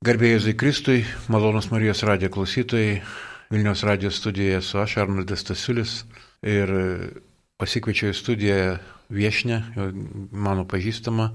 Garbėjai 0.00 0.38
Zikristui, 0.40 1.00
malonus 1.28 1.66
Marijos 1.68 2.00
radijo 2.08 2.30
klausytojai, 2.32 3.02
Vilniaus 3.52 3.82
radijo 3.84 4.08
studijoje 4.08 4.62
su 4.64 4.78
aš, 4.80 4.94
Arnoldas 5.02 5.42
Stasiulis, 5.44 5.92
ir 6.40 6.72
pasikviečiau 7.60 8.14
į 8.14 8.16
studiją 8.16 8.62
viešnę, 9.12 9.58
mano 10.32 10.64
pažįstama, 10.72 11.26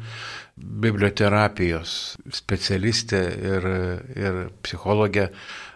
biblioterapijos 0.57 1.93
specialistė 2.33 3.21
ir, 3.51 3.69
ir 4.17 4.41
psichologė 4.65 5.27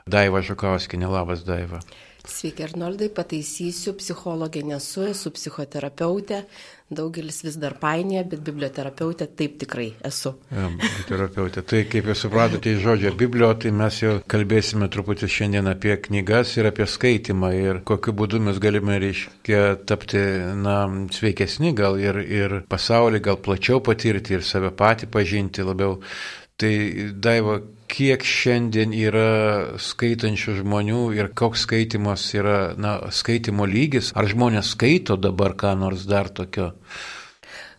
Daiva 0.09 0.41
Žukauskinė. 0.41 1.13
Labas, 1.13 1.45
Daiva. 1.45 1.83
Sveiki, 2.25 2.65
Arnoldai, 2.71 3.11
pataisysiu, 3.13 3.93
psichologė 4.01 4.65
nesu, 4.65 5.05
esu 5.13 5.29
psichoterapeutė, 5.37 6.41
daugelis 6.89 7.43
vis 7.45 7.57
dar 7.61 7.75
painėja, 7.81 8.23
bet 8.31 8.41
biblioterapeutė 8.45 9.27
taip 9.39 9.57
tikrai 9.61 9.87
esu. 10.05 10.33
Ja, 10.53 10.67
biblioterapeutė. 10.73 11.63
Tai 11.69 11.83
kaip 11.91 12.09
jūs 12.09 12.23
supratote 12.25 12.73
iš 12.73 12.81
žodžio 12.85 13.13
biblio, 13.19 13.51
tai 13.61 13.71
mes 13.75 14.01
jau 14.01 14.15
kalbėsime 14.31 14.89
truputį 14.91 15.29
šiandien 15.29 15.69
apie 15.69 15.95
knygas 16.07 16.55
ir 16.57 16.69
apie 16.71 16.87
skaitimą 16.89 17.51
ir 17.57 17.81
kokiu 17.87 18.15
būdu 18.17 18.41
mes 18.45 18.61
galime, 18.61 18.97
reiškia, 19.04 19.64
tapti, 19.89 20.23
na, 20.59 20.81
sveikesni 21.14 21.73
gal 21.78 22.00
ir, 22.01 22.21
ir 22.25 22.59
pasaulį, 22.69 23.23
gal 23.29 23.42
plačiau 23.45 23.83
patirti 23.86 24.39
ir 24.39 24.45
save 24.45 24.73
patį 24.75 25.11
pažinti 25.14 25.65
labiau. 25.65 26.00
Tai 26.59 26.73
Daiva, 27.23 27.61
kiek 27.89 28.24
šiandien 28.25 28.93
yra 28.96 29.78
skaitančių 29.82 30.60
žmonių 30.61 31.04
ir 31.18 31.32
koks 31.38 31.66
skaitimas 31.66 32.28
yra, 32.38 32.73
na, 32.78 32.98
skaitimo 33.14 33.67
lygis, 33.70 34.14
ar 34.16 34.30
žmonės 34.30 34.75
skaito 34.75 35.17
dabar 35.17 35.58
ką 35.59 35.73
nors 35.80 36.06
dar 36.09 36.30
tokio? 36.30 36.73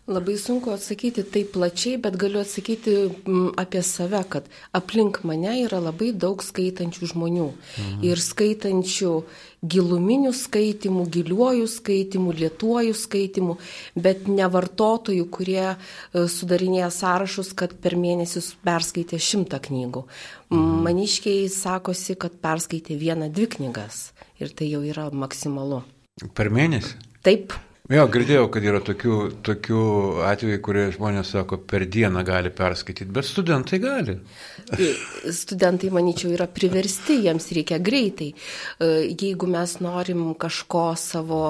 Labai 0.09 0.33
sunku 0.33 0.71
atsakyti 0.73 1.21
taip 1.29 1.51
plačiai, 1.53 1.99
bet 2.01 2.15
galiu 2.17 2.39
atsakyti 2.41 2.93
mm, 3.05 3.51
apie 3.61 3.83
save, 3.85 4.23
kad 4.33 4.47
aplink 4.73 5.19
mane 5.29 5.53
yra 5.61 5.77
labai 5.77 6.09
daug 6.09 6.41
skaitančių 6.41 7.09
žmonių. 7.13 7.45
Mhm. 7.53 8.01
Ir 8.09 8.23
skaitančių 8.25 9.11
giluminių 9.61 10.33
skaitimų, 10.33 11.05
giliuojų 11.05 11.69
skaitimų, 11.69 12.33
lietuojų 12.41 12.97
skaitimų, 12.97 13.59
bet 13.93 14.25
ne 14.25 14.49
vartotojų, 14.49 15.29
kurie 15.29 15.69
e, 15.69 15.77
sudarinėja 16.25 16.89
sąrašus, 16.97 17.53
kad 17.53 17.77
per 17.77 17.93
mėnesį 17.93 18.41
perskaitė 18.65 19.21
šimtą 19.21 19.61
knygų. 19.69 20.07
Mhm. 20.49 20.77
Maniškiai 20.89 21.49
sakosi, 21.53 22.17
kad 22.17 22.41
perskaitė 22.41 22.97
vieną, 22.97 23.29
dvi 23.29 23.51
knygas. 23.53 24.07
Ir 24.41 24.49
tai 24.49 24.73
jau 24.73 24.81
yra 24.81 25.11
maksimalu. 25.13 25.83
Per 26.33 26.49
mėnesį? 26.49 26.97
Taip. 27.21 27.53
Jo, 27.91 28.05
girdėjau, 28.07 28.45
kad 28.47 28.63
yra 28.63 28.79
tokių, 28.87 29.15
tokių 29.43 29.79
atvejų, 30.23 30.59
kurie 30.63 30.83
žmonės 30.95 31.33
sako, 31.33 31.57
per 31.67 31.83
dieną 31.91 32.21
gali 32.23 32.47
perskaityti, 32.55 33.09
bet 33.11 33.27
studentai 33.27 33.81
gali. 33.83 34.13
Studentai, 35.35 35.89
manyčiau, 35.91 36.31
yra 36.31 36.47
priversti, 36.47 37.17
jiems 37.25 37.49
reikia 37.51 37.81
greitai. 37.83 38.29
E, 38.31 38.87
jeigu 39.11 39.49
mes 39.51 39.73
norim 39.83 40.23
kažko 40.39 40.85
savo, 40.95 41.41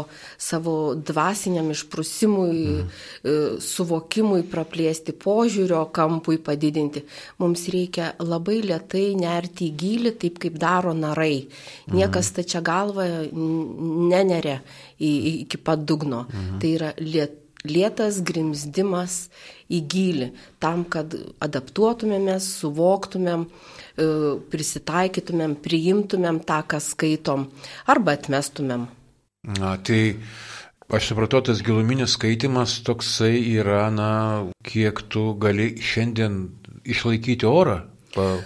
savo 0.42 0.96
dvasiniam 0.98 1.70
išprusimui, 1.76 2.66
mm. 2.88 3.62
suvokimui 3.62 4.42
praplėsti, 4.50 5.14
požiūrio 5.22 5.84
kampui 5.94 6.40
padidinti, 6.42 7.06
mums 7.44 7.68
reikia 7.70 8.16
labai 8.18 8.64
lietai 8.66 9.12
nerti 9.20 9.70
į 9.70 9.78
gilį, 9.84 10.16
taip 10.26 10.42
kaip 10.42 10.58
daro 10.58 10.98
narai. 10.98 11.44
Niekas 11.94 12.34
mm. 12.34 12.40
tačia 12.42 12.66
galva 12.66 13.06
neneria 13.30 14.58
iki 15.02 15.58
pat 15.58 15.86
dugno. 15.88 16.26
Mhm. 16.30 16.60
Tai 16.62 16.74
yra 16.78 16.92
liet, 17.00 17.38
lietas 17.68 18.22
grimzdimas 18.26 19.28
į 19.72 19.82
gilį, 19.92 20.30
tam, 20.62 20.84
kad 20.84 21.14
adaptuotumėmės, 21.44 22.48
suvoktumėm, 22.62 23.46
e, 23.46 24.08
prisitaikytumėm, 24.54 25.56
priimtumėm 25.64 26.42
tą, 26.48 26.62
ką 26.68 26.82
skaitom, 26.82 27.48
arba 27.88 28.18
atmestumėm. 28.18 28.88
Na, 29.58 29.78
tai 29.78 30.18
aš 30.92 31.12
supratau, 31.12 31.42
tas 31.42 31.62
giluminis 31.66 32.18
skaitimas 32.18 32.82
toksai 32.86 33.38
yra, 33.56 33.90
na, 33.94 34.12
kiek 34.66 35.02
tu 35.10 35.32
gali 35.40 35.76
šiandien 35.82 36.44
išlaikyti 36.86 37.48
orą. 37.48 37.82
Pa 38.12 38.42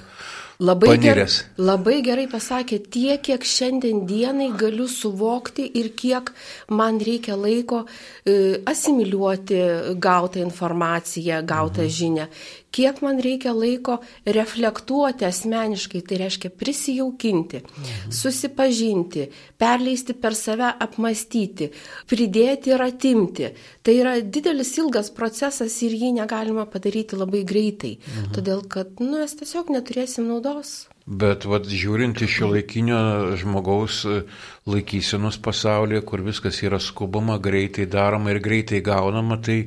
Labai, 0.64 0.96
ger, 1.04 1.20
labai 1.60 1.98
gerai 2.00 2.30
pasakė, 2.32 2.78
tiek, 2.88 3.20
kiek 3.20 3.44
šiandien 3.44 4.06
dienai 4.08 4.54
galiu 4.56 4.88
suvokti 4.88 5.66
ir 5.82 5.90
kiek 6.00 6.32
man 6.72 7.02
reikia 7.04 7.36
laiko 7.36 7.82
e, 7.84 8.62
asimiliuoti 8.64 9.60
gautą 10.00 10.40
informaciją, 10.40 11.42
gautą 11.44 11.84
mhm. 11.84 11.96
žinią, 11.98 12.28
kiek 12.76 13.02
man 13.06 13.20
reikia 13.24 13.54
laiko 13.56 14.00
reflektuoti 14.38 15.28
asmeniškai, 15.28 16.02
tai 16.08 16.20
reiškia 16.24 16.52
prisijaukinti, 16.60 17.62
mhm. 17.64 18.12
susipažinti, 18.20 19.30
perleisti 19.62 20.16
per 20.20 20.36
save, 20.36 20.74
apmastyti, 20.88 21.70
pridėti 22.12 22.74
ir 22.76 22.84
atimti. 22.86 23.52
Tai 23.86 23.96
yra 24.02 24.18
didelis 24.22 24.74
ilgas 24.82 25.12
procesas 25.16 25.78
ir 25.86 25.96
jį 25.96 26.16
negalima 26.20 26.68
padaryti 26.70 27.20
labai 27.20 27.46
greitai, 27.48 27.96
mhm. 28.02 28.34
todėl 28.36 28.66
kad 28.68 29.00
nu, 29.00 29.16
mes 29.22 29.40
tiesiog 29.40 29.72
neturėsim 29.74 30.28
naudos. 30.28 30.84
Bet 31.06 31.46
vat, 31.46 31.68
žiūrint 31.70 32.18
iš 32.26 32.40
šio 32.40 32.48
laikinio 32.56 33.00
žmogaus 33.38 34.00
e, 34.10 34.24
laikysenos 34.66 35.38
pasaulyje, 35.38 36.02
kur 36.02 36.24
viskas 36.26 36.64
yra 36.66 36.80
skubama, 36.82 37.38
greitai 37.38 37.86
daroma 37.86 38.34
ir 38.34 38.42
greitai 38.42 38.82
gaunama, 38.82 39.38
tai 39.38 39.60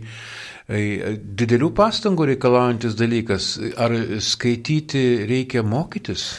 didelių 0.69 1.71
pastangų 1.72 2.27
reikalaujantis 2.34 2.97
dalykas. 2.98 3.54
Ar 3.81 3.94
skaityti 4.21 5.25
reikia 5.31 5.62
mokytis? 5.65 6.34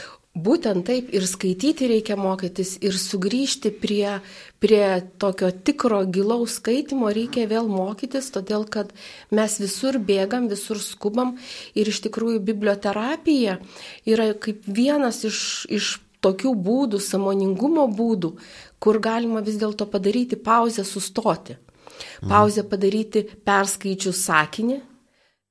Būtent 0.46 0.86
taip 0.88 1.10
ir 1.16 1.26
skaityti 1.28 1.88
reikia 1.90 2.16
mokytis 2.20 2.76
ir 2.86 2.96
sugrįžti 2.96 3.72
prie, 3.82 4.20
prie 4.62 4.84
tokio 5.22 5.50
tikro 5.52 6.04
gilaus 6.06 6.60
skaitimo 6.60 7.10
reikia 7.16 7.48
vėl 7.50 7.70
mokytis, 7.72 8.30
todėl 8.36 8.68
kad 8.70 8.94
mes 9.36 9.58
visur 9.60 9.98
bėgam, 9.98 10.50
visur 10.52 10.80
skubam 10.84 11.36
ir 11.74 11.90
iš 11.90 12.04
tikrųjų 12.06 12.44
biblioterapija 12.52 13.58
yra 14.06 14.30
kaip 14.38 14.68
vienas 14.68 15.24
iš, 15.28 15.42
iš 15.70 15.98
tokių 16.24 16.54
būdų, 16.68 17.00
samoningumo 17.04 17.88
būdų, 17.96 18.36
kur 18.80 19.00
galima 19.04 19.44
vis 19.46 19.60
dėlto 19.60 19.88
padaryti 19.92 20.40
pauzę, 20.40 20.86
sustoti. 20.88 21.58
Pauzę 22.24 22.64
padaryti 22.68 23.26
perskaičius 23.48 24.22
sakinį, 24.28 24.78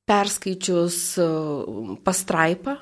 perskaičius 0.09 1.01
e, 1.21 1.27
pastraipą 2.05 2.79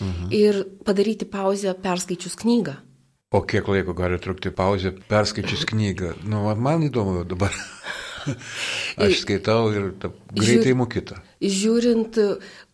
mhm. 0.00 0.32
ir 0.34 0.64
padaryti 0.84 1.28
pauzę 1.28 1.74
perskaičius 1.74 2.36
knygą. 2.40 2.76
O 3.34 3.40
kiek 3.42 3.66
laiko 3.68 3.94
gali 3.98 4.18
trukti 4.22 4.52
pauzė 4.54 4.94
perskaičius 5.10 5.64
knygą? 5.66 6.14
Nu, 6.30 6.46
man 6.54 6.86
įdomu 6.86 7.24
dabar. 7.26 7.54
Aš 9.04 9.24
skaitau 9.24 9.72
ir 9.74 9.88
ta, 10.00 10.10
greitai 10.32 10.72
imu 10.72 10.86
kitą. 10.90 11.18
Žiūrint, 11.42 12.18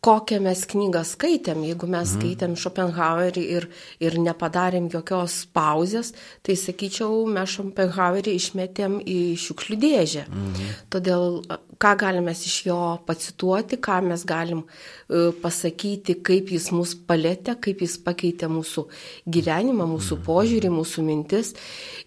kokią 0.01 0.39
mes 0.41 0.63
knygą 0.65 1.03
skaitėm, 1.05 1.65
jeigu 1.69 1.89
mes 1.91 2.09
mhm. 2.09 2.21
skaitėm 2.21 2.57
Schopenhauerį 2.57 3.43
ir, 3.57 3.67
ir 4.01 4.17
nepadarėm 4.25 4.89
jokios 4.93 5.43
pauzės, 5.53 6.15
tai 6.47 6.57
sakyčiau, 6.57 7.27
mes 7.29 7.57
Schopenhauerį 7.57 8.37
išmetėm 8.41 9.01
į 9.05 9.19
šiukšlių 9.45 9.81
dėžę. 9.85 10.25
Mhm. 10.31 10.71
Todėl 10.95 11.43
ką 11.81 11.93
galime 12.01 12.33
iš 12.33 12.57
jo 12.67 12.79
pacituoti, 13.09 13.77
ką 13.81 14.01
mes 14.05 14.25
galim 14.29 14.63
uh, 14.65 15.31
pasakyti, 15.43 16.19
kaip 16.25 16.53
jis 16.53 16.71
mus 16.77 16.93
palėtė, 16.95 17.57
kaip 17.61 17.85
jis 17.85 17.99
pakeitė 18.05 18.49
mūsų 18.53 18.87
gyvenimą, 19.29 19.85
mūsų 19.97 20.17
mhm. 20.17 20.25
požiūrį, 20.29 20.73
mūsų 20.77 21.05
mintis. 21.05 21.53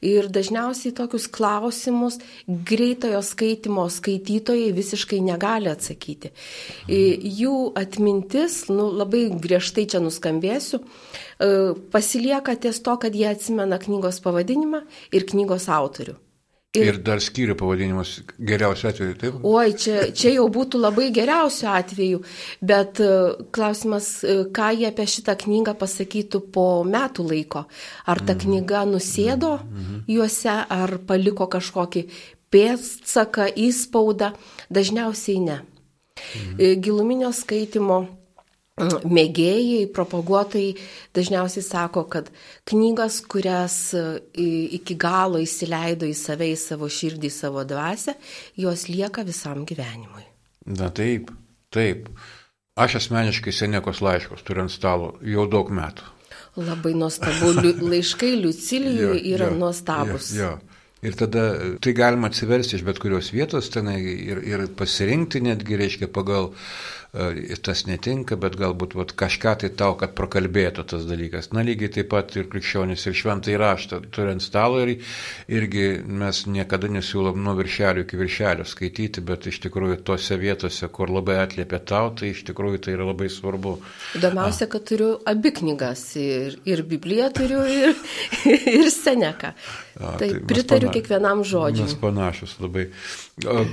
Ir 0.04 0.32
dažniausiai 0.34 0.94
tokius 0.98 1.30
klausimus 1.32 2.20
greitojo 2.48 3.22
skaitimo 3.26 3.86
skaitytojai 3.90 4.74
visiškai 4.76 5.22
negali 5.26 5.70
atsakyti. 5.74 6.34
Mhm. 6.90 7.30
Jų 7.44 7.56
atmintis, 7.84 8.64
nu, 8.72 8.90
labai 9.04 9.28
griežtai 9.44 9.86
čia 9.92 10.02
nuskambėsiu, 10.04 10.82
pasilieka 11.94 12.58
ties 12.66 12.82
to, 12.86 12.98
kad 13.02 13.16
jie 13.16 13.30
atsimena 13.30 13.80
knygos 13.82 14.22
pavadinimą 14.24 14.86
ir 15.14 15.28
knygos 15.30 15.70
autorių. 15.72 16.18
Ir, 16.74 16.88
ir 16.90 16.96
dar 17.06 17.20
skyrių 17.22 17.54
pavadinimas 17.54 18.16
geriausiu 18.50 18.88
atveju, 18.90 19.16
taip? 19.22 19.36
Oi, 19.46 19.76
čia, 19.78 20.08
čia 20.18 20.32
jau 20.40 20.48
būtų 20.50 20.80
labai 20.82 21.12
geriausiu 21.14 21.68
atveju, 21.70 22.24
bet 22.66 22.98
e, 22.98 23.10
klausimas, 23.54 24.08
e, 24.26 24.40
ką 24.50 24.72
jie 24.80 24.88
apie 24.90 25.06
šitą 25.14 25.36
knygą 25.44 25.76
pasakytų 25.78 26.42
po 26.56 26.66
metų 26.90 27.28
laiko. 27.30 27.68
Ar 28.10 28.24
ta 28.26 28.34
mhm. 28.34 28.42
knyga 28.42 28.82
nusėdo 28.90 29.52
mm 29.60 29.84
-hmm. 29.84 30.00
juose, 30.16 30.56
ar 30.80 30.98
paliko 31.06 31.46
kažkokį 31.46 32.08
pėdsaką, 32.50 33.52
įspaudą? 33.54 34.34
Dažniausiai 34.74 35.46
ne. 35.46 35.62
Mhm. 36.20 36.82
Giluminio 36.84 37.32
skaitimo 37.34 38.04
mėgėjai, 38.74 39.86
propaguotojai 39.94 40.74
dažniausiai 41.14 41.64
sako, 41.66 42.08
kad 42.10 42.30
knygas, 42.66 43.20
kurias 43.30 43.94
e, 43.94 44.22
iki 44.80 44.98
galo 44.98 45.38
įsileido 45.42 46.10
į 46.10 46.16
save, 46.18 46.50
į 46.50 46.58
savo 46.58 46.90
širdį, 46.90 47.30
į 47.30 47.36
savo 47.36 47.64
dvasę, 47.70 48.16
jos 48.58 48.88
lieka 48.90 49.24
visam 49.28 49.62
gyvenimui. 49.70 50.26
Na 50.66 50.90
taip, 50.90 51.30
taip. 51.70 52.10
Aš 52.74 52.98
asmeniškai 53.04 53.54
Senekos 53.54 54.02
laiškus 54.02 54.42
turiu 54.42 54.66
ant 54.66 54.74
stalo 54.74 55.14
jau 55.22 55.46
daug 55.46 55.70
metų. 55.70 56.10
Labai 56.58 56.96
nuostabu. 56.98 57.52
Laiškai 57.82 58.34
Liucilijui 58.42 59.22
yra 59.34 59.52
jo, 59.52 59.58
nuostabus. 59.62 60.32
Jo, 60.34 60.56
jo. 60.56 60.73
Ir 61.04 61.18
tada 61.20 61.46
tai 61.84 61.94
galima 61.98 62.30
atsiversti 62.32 62.78
iš 62.78 62.86
bet 62.88 63.00
kurios 63.04 63.34
vietos 63.36 63.68
tenai 63.74 64.00
ir, 64.02 64.40
ir 64.48 64.66
pasirinkti 64.80 65.42
netgi, 65.44 65.80
reiškia, 65.80 66.08
pagal 66.16 66.54
tas 67.14 67.84
netinka, 67.86 68.36
bet 68.42 68.56
galbūt 68.58 68.96
vat, 68.98 69.12
kažką 69.14 69.52
tai 69.62 69.70
tau, 69.78 69.94
kad 70.00 70.16
prakalbėtų 70.18 70.86
tas 70.90 71.04
dalykas. 71.06 71.52
Na 71.54 71.62
lygiai 71.62 71.92
taip 71.94 72.10
pat 72.10 72.34
ir 72.40 72.48
krikščionis 72.50 73.06
ir 73.06 73.14
šventai 73.14 73.58
raštą 73.62 74.00
turint 74.14 74.42
stalo 74.42 74.80
ir 74.82 74.96
irgi 75.46 75.86
mes 76.02 76.40
niekada 76.50 76.90
nesiūlom 76.90 77.38
nuo 77.38 77.54
viršelio 77.60 78.08
iki 78.08 78.18
viršelio 78.18 78.66
skaityti, 78.66 79.22
bet 79.22 79.46
iš 79.52 79.62
tikrųjų 79.68 80.00
tose 80.08 80.40
vietose, 80.42 80.90
kur 80.90 81.14
labai 81.14 81.38
atliepia 81.44 81.84
tau, 81.86 82.10
tai 82.18 82.32
iš 82.34 82.42
tikrųjų 82.50 82.82
tai 82.88 82.98
yra 82.98 83.06
labai 83.12 83.30
svarbu. 83.30 83.76
Įdomiausia, 84.18 84.66
kad 84.74 84.90
turiu 84.90 85.14
abi 85.30 85.54
knygas 85.54 86.08
ir, 86.18 86.58
ir 86.66 86.82
Bibliją 86.90 87.30
turiu 87.38 87.62
ir, 87.70 87.94
ir 88.80 88.90
Seneką. 88.90 89.54
A, 90.00 90.16
tai, 90.18 90.32
tai 90.32 90.42
pritariu 90.50 90.90
pana... 90.90 90.98
kiekvienam 90.98 91.46
žodžiui. 91.46 91.86
Mes 91.86 92.00
panašus 92.02 92.58
labai. 92.58 92.88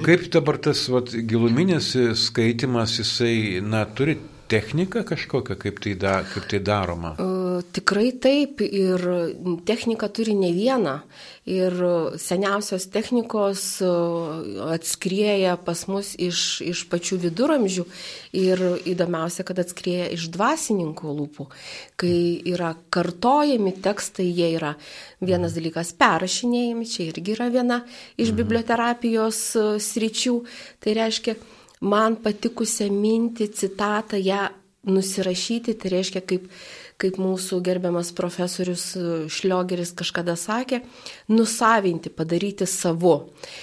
Kaip 0.05 0.27
dabar 0.33 0.59
tas 0.61 0.83
vat, 0.93 1.15
giluminis 1.29 1.95
skaitimas, 2.21 2.99
jisai, 3.01 3.30
na, 3.65 3.85
turi 3.85 4.19
technika 4.51 5.05
kažkokia, 5.07 5.55
kaip 5.59 5.79
tai, 5.83 5.95
da, 5.95 6.21
kaip 6.27 6.49
tai 6.51 6.59
daroma? 6.67 7.13
Uh, 7.23 7.61
tikrai 7.75 8.11
taip 8.19 8.63
ir 8.65 9.05
technika 9.69 10.09
turi 10.11 10.35
ne 10.39 10.51
vieną. 10.55 10.97
Ir 11.51 11.75
seniausios 12.21 12.85
technikos 12.93 13.63
uh, 13.83 14.67
atskrieja 14.75 15.57
pas 15.65 15.85
mus 15.91 16.13
iš, 16.19 16.61
iš 16.67 16.83
pačių 16.91 17.21
viduramžių 17.27 17.85
ir 18.39 18.65
įdomiausia, 18.91 19.47
kad 19.47 19.63
atskrieja 19.63 20.11
iš 20.15 20.29
dvasininkų 20.35 21.15
lūpų. 21.21 21.47
Kai 22.01 22.19
yra 22.51 22.75
kartojami 22.93 23.75
tekstai, 23.83 24.29
jie 24.29 24.53
yra 24.59 24.75
vienas 25.23 25.55
dalykas 25.57 25.95
perrašinėjami, 25.99 26.91
čia 26.91 27.09
irgi 27.09 27.39
yra 27.39 27.49
viena 27.55 27.81
iš 28.17 28.33
mhm. 28.33 28.43
biblioterapijos 28.43 29.41
uh, 29.59 29.73
sričių. 29.79 30.37
Tai 30.83 30.99
reiškia, 31.03 31.39
man 31.81 32.17
patikusią 32.23 32.91
mintį, 32.93 33.51
citatą, 33.57 34.21
ją 34.21 34.49
nusirašyti, 34.89 35.75
tai 35.77 35.91
reiškia, 35.93 36.23
kaip, 36.25 36.47
kaip 37.01 37.19
mūsų 37.21 37.59
gerbiamas 37.65 38.15
profesorius 38.17 38.85
e, 38.97 39.03
Šliogeris 39.33 39.93
kažkada 39.97 40.39
sakė, 40.41 40.81
nusavinti, 41.29 42.13
padaryti 42.17 42.69
savo. 42.69 43.15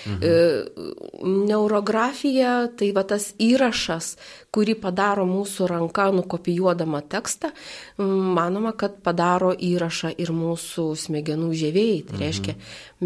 Mhm. 0.06 0.22
E, 0.22 1.26
neurografija 1.50 2.54
tai 2.78 2.92
va 2.94 3.06
tas 3.10 3.32
įrašas, 3.42 4.14
kurį 4.54 4.78
padaro 4.82 5.26
mūsų 5.30 5.70
ranka 5.74 6.10
nukopijuodama 6.14 7.02
tekstą, 7.10 7.50
manoma, 7.98 8.76
kad 8.78 9.02
padaro 9.06 9.54
įrašą 9.54 10.14
ir 10.22 10.34
mūsų 10.38 10.92
smegenų 11.08 11.54
žėvėjai. 11.58 12.02
Tai 12.12 12.22
reiškia, 12.22 12.58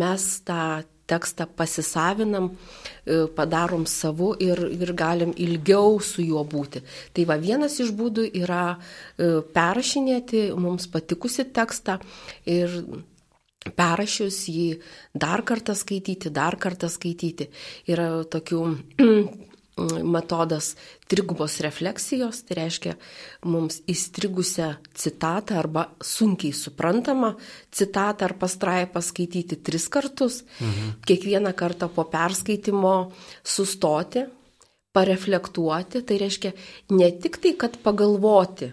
mes 0.03 0.31
tą 0.47 0.63
tekstą 1.11 1.47
pasisavinam, 1.59 2.49
e, 2.51 3.21
padarom 3.35 3.85
savu 3.89 4.31
ir, 4.39 4.63
ir 4.71 4.93
galim 4.97 5.35
ilgiau 5.35 5.99
su 5.99 6.25
juo 6.25 6.43
būti. 6.47 6.83
Tai 7.13 7.27
va 7.29 7.37
vienas 7.41 7.79
iš 7.83 7.93
būdų 7.97 8.27
yra 8.41 8.65
e, 8.73 9.31
perrašinėti 9.55 10.49
mums 10.55 10.87
patikusi 10.91 11.47
tekstą 11.51 11.99
ir 12.49 12.81
perrašius 13.77 14.41
jį 14.49 14.67
dar 15.13 15.43
kartą 15.45 15.75
skaityti, 15.77 16.31
dar 16.33 16.57
kartą 16.57 16.89
skaityti. 16.89 17.51
Yra 17.91 18.23
tokių 18.25 18.61
metodas 20.03 20.75
trigubos 21.11 21.59
refleksijos, 21.63 22.43
tai 22.47 22.57
reiškia 22.61 22.95
mums 23.49 23.81
įstrigusią 23.91 24.73
citatą 24.97 25.59
arba 25.61 25.87
sunkiai 26.01 26.53
suprantamą 26.55 27.33
citatą 27.71 28.29
ar 28.29 28.35
pastraipą 28.41 29.01
skaityti 29.03 29.59
tris 29.61 29.87
kartus, 29.91 30.43
mhm. 30.59 30.93
kiekvieną 31.07 31.55
kartą 31.57 31.89
po 31.89 32.05
perskaitimo 32.11 32.95
sustoti, 33.43 34.25
pareflektuoti, 34.91 36.03
tai 36.03 36.19
reiškia 36.19 36.51
ne 36.97 37.09
tik 37.23 37.39
tai, 37.41 37.55
kad 37.59 37.77
pagalvoti, 37.83 38.71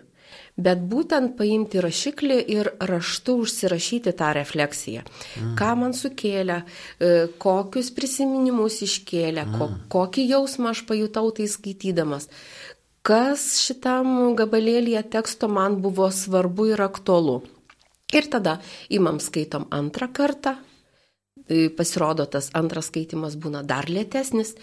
bet 0.58 0.82
būtent 0.90 1.36
paimti 1.38 1.80
rašiklį 1.82 2.38
ir 2.54 2.70
raštu 2.90 3.38
užsirašyti 3.44 4.12
tą 4.18 4.32
refleksiją. 4.36 5.04
Mm. 5.06 5.52
Ką 5.58 5.70
man 5.78 5.94
sukėlė, 5.96 6.62
e, 6.62 7.12
kokius 7.40 7.92
prisiminimus 7.94 8.80
iškėlė, 8.86 9.46
mm. 9.46 9.76
kokį 9.92 10.26
jausmą 10.34 10.74
aš 10.74 10.84
pajutau 10.90 11.30
tai 11.36 11.46
skaitydamas, 11.50 12.28
kas 13.06 13.50
šitam 13.62 14.34
gabalėlėje 14.38 15.06
teksto 15.14 15.48
man 15.48 15.78
buvo 15.84 16.10
svarbu 16.12 16.72
ir 16.74 16.82
aktualu. 16.84 17.40
Ir 18.12 18.24
tada 18.32 18.58
imam 18.88 19.20
skaitom 19.20 19.66
antrą 19.74 20.08
kartą, 20.12 20.56
pasirodo 21.76 22.26
tas 22.28 22.50
antras 22.56 22.90
skaitimas 22.90 23.36
būna 23.40 23.64
dar 23.66 23.88
lėtesnis. 23.88 24.54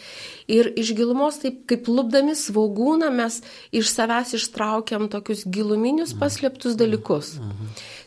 Ir 0.51 0.69
iš 0.77 0.93
gilumos, 0.97 1.39
taip 1.41 1.63
kaip 1.69 1.89
lubdami 1.89 2.35
svogūną, 2.37 3.09
mes 3.15 3.41
iš 3.75 3.89
savęs 3.93 4.35
ištraukiam 4.37 5.09
tokius 5.09 5.45
giluminius 5.49 6.15
paslėptus 6.17 6.77
dalykus. 6.79 7.35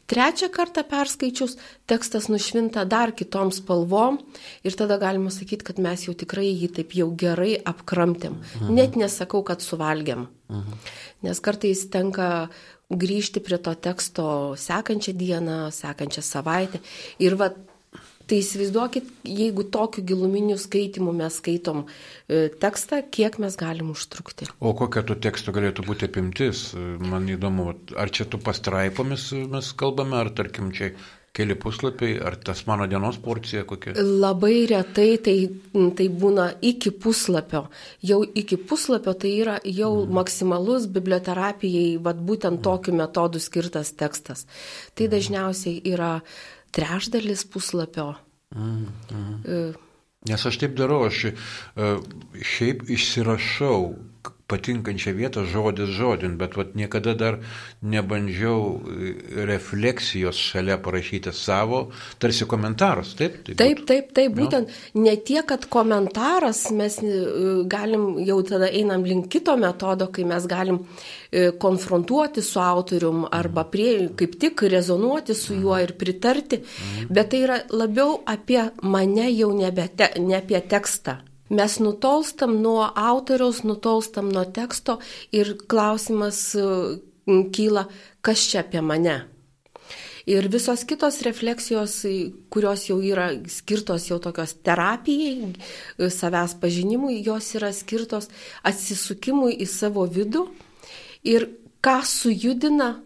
Trečią 0.09 0.49
kartą 0.49 0.87
perskaičius, 0.89 1.59
tekstas 1.91 2.31
nušvinta 2.33 2.87
dar 2.89 3.13
kitom 3.13 3.51
spalvom 3.53 4.17
ir 4.65 4.73
tada 4.79 4.97
galima 4.97 5.29
sakyti, 5.35 5.67
kad 5.69 5.83
mes 5.85 6.07
jau 6.07 6.15
tikrai 6.17 6.47
jį 6.49 6.71
taip 6.79 6.97
jau 6.97 7.11
gerai 7.13 7.59
apkramtėm. 7.61 8.39
Net 8.73 8.97
nesakau, 8.97 9.43
kad 9.45 9.61
suvalgiam. 9.61 10.31
Nes 11.21 11.43
kartais 11.45 11.85
tenka 11.93 12.49
grįžti 12.89 13.43
prie 13.45 13.59
to 13.61 13.75
teksto 13.77 14.57
sekančią 14.57 15.13
dieną, 15.13 15.59
sekančią 15.77 16.25
savaitę. 16.25 16.81
Ir 17.21 17.37
va 17.37 17.51
Tai 18.29 18.39
įsivaizduokit, 18.43 19.07
jeigu 19.25 19.65
tokiu 19.73 20.03
giluminiu 20.05 20.59
skaitimu 20.61 21.15
mes 21.17 21.39
skaitom 21.41 21.87
e, 21.87 22.49
tekstą, 22.61 23.01
kiek 23.15 23.39
mes 23.41 23.57
galim 23.57 23.95
užtrukti. 23.95 24.51
O 24.61 24.75
kokia 24.77 25.01
tų 25.09 25.17
tekstų 25.25 25.55
galėtų 25.57 25.87
būti 25.89 26.09
apimtis? 26.11 26.67
Man 26.77 27.31
įdomu, 27.33 27.71
ar 27.97 28.13
čia 28.13 28.29
tų 28.29 28.43
pastraipomis 28.45 29.31
mes 29.49 29.73
kalbame, 29.81 30.19
ar 30.21 30.33
tarkim 30.37 30.75
čia 30.77 30.93
keli 31.39 31.55
puslapiai, 31.55 32.17
ar 32.25 32.37
tas 32.43 32.65
mano 32.67 32.87
dienos 32.91 33.19
porcija 33.23 33.63
kokia? 33.69 33.95
Labai 33.97 34.67
retai 34.71 35.11
tai, 35.23 35.37
tai 35.97 36.09
būna 36.23 36.49
iki 36.71 36.91
puslapio. 37.05 37.67
Jau 38.11 38.21
iki 38.27 38.59
puslapio 38.59 39.15
tai 39.15 39.33
yra 39.39 39.57
jau 39.65 39.93
mm. 40.03 40.15
maksimalus 40.19 40.89
biblioterapijai, 40.99 41.97
vad 42.03 42.21
būtent 42.29 42.59
mm. 42.59 42.65
tokiu 42.67 42.97
metodu 42.99 43.43
skirtas 43.43 43.95
tekstas. 43.95 44.47
Tai 44.95 45.07
mm. 45.07 45.15
dažniausiai 45.15 45.83
yra 45.95 46.13
trešdalis 46.71 47.45
puslapio. 47.51 48.15
Mm, 48.55 48.87
mm. 49.11 49.75
Nes 50.29 50.47
aš 50.47 50.59
taip 50.61 50.75
darau, 50.79 51.05
aš 51.07 51.29
e, 51.29 51.35
šiaip 52.43 52.89
išsirašau 52.91 53.83
patinkančią 54.49 55.13
vietą 55.13 55.45
žodis 55.45 55.91
žodin, 55.93 56.39
bet 56.41 56.57
vat, 56.57 56.73
niekada 56.79 57.13
dar 57.19 57.37
nebandžiau 57.85 58.61
e, 58.81 59.13
refleksijos 59.49 60.41
šalia 60.41 60.79
parašyti 60.81 61.33
savo, 61.37 61.83
tarsi 62.23 62.49
komentaras, 62.49 63.13
taip? 63.19 63.37
Taip, 63.45 63.59
taip, 63.61 63.85
taip, 63.91 64.11
taip 64.17 64.35
būtent 64.39 64.73
no. 64.73 65.05
ne 65.05 65.15
tiek, 65.21 65.45
kad 65.49 65.69
komentaras, 65.69 66.65
mes 66.73 66.99
e, 67.05 67.13
galim, 67.69 68.09
jau 68.25 68.41
tada 68.49 68.73
einam 68.73 69.05
link 69.05 69.29
kito 69.37 69.57
metodo, 69.61 70.09
kai 70.15 70.25
mes 70.29 70.49
galim 70.49 70.81
e, 70.81 71.51
konfrontuoti 71.61 72.45
su 72.45 72.65
autorium 72.65 73.27
arba 73.29 73.69
prie, 73.69 74.09
kaip 74.17 74.41
tik 74.41 74.65
rezonuoti 74.73 75.37
su 75.37 75.61
juo 75.61 75.77
ir 75.85 75.93
pritarti, 76.01 76.63
mm. 76.65 77.09
bet 77.13 77.35
tai 77.35 77.45
yra 77.45 77.63
labiau 77.69 78.23
apie 78.25 78.71
mane 78.83 79.29
jau 79.35 79.53
nebe 79.53 79.91
te, 79.93 80.15
ne 80.25 80.41
apie 80.41 80.65
tekstą. 80.65 81.21
Mes 81.49 81.79
nutolstam 81.81 82.59
nuo 82.63 82.85
autoriaus, 82.95 83.63
nutolstam 83.65 84.29
nuo 84.33 84.45
teksto 84.45 84.99
ir 85.33 85.55
klausimas 85.69 86.41
e, 86.55 86.69
kyla, 87.55 87.87
kas 88.21 88.45
čia 88.51 88.63
apie 88.65 88.83
mane. 88.85 89.19
Ir 90.29 90.45
visos 90.53 90.83
kitos 90.85 91.23
refleksijos, 91.25 92.03
kurios 92.53 92.85
jau 92.91 92.99
yra 93.01 93.31
skirtos 93.49 94.11
jau 94.11 94.19
tokios 94.21 94.59
terapijai, 94.61 95.55
e, 95.97 96.11
savęs 96.13 96.59
pažinimui, 96.61 97.23
jos 97.25 97.55
yra 97.57 97.73
skirtos 97.73 98.29
atsisukimui 98.69 99.57
į 99.57 99.69
savo 99.73 100.05
vidų 100.05 100.45
ir 101.25 101.49
ką 101.81 102.03
sujudina 102.05 102.99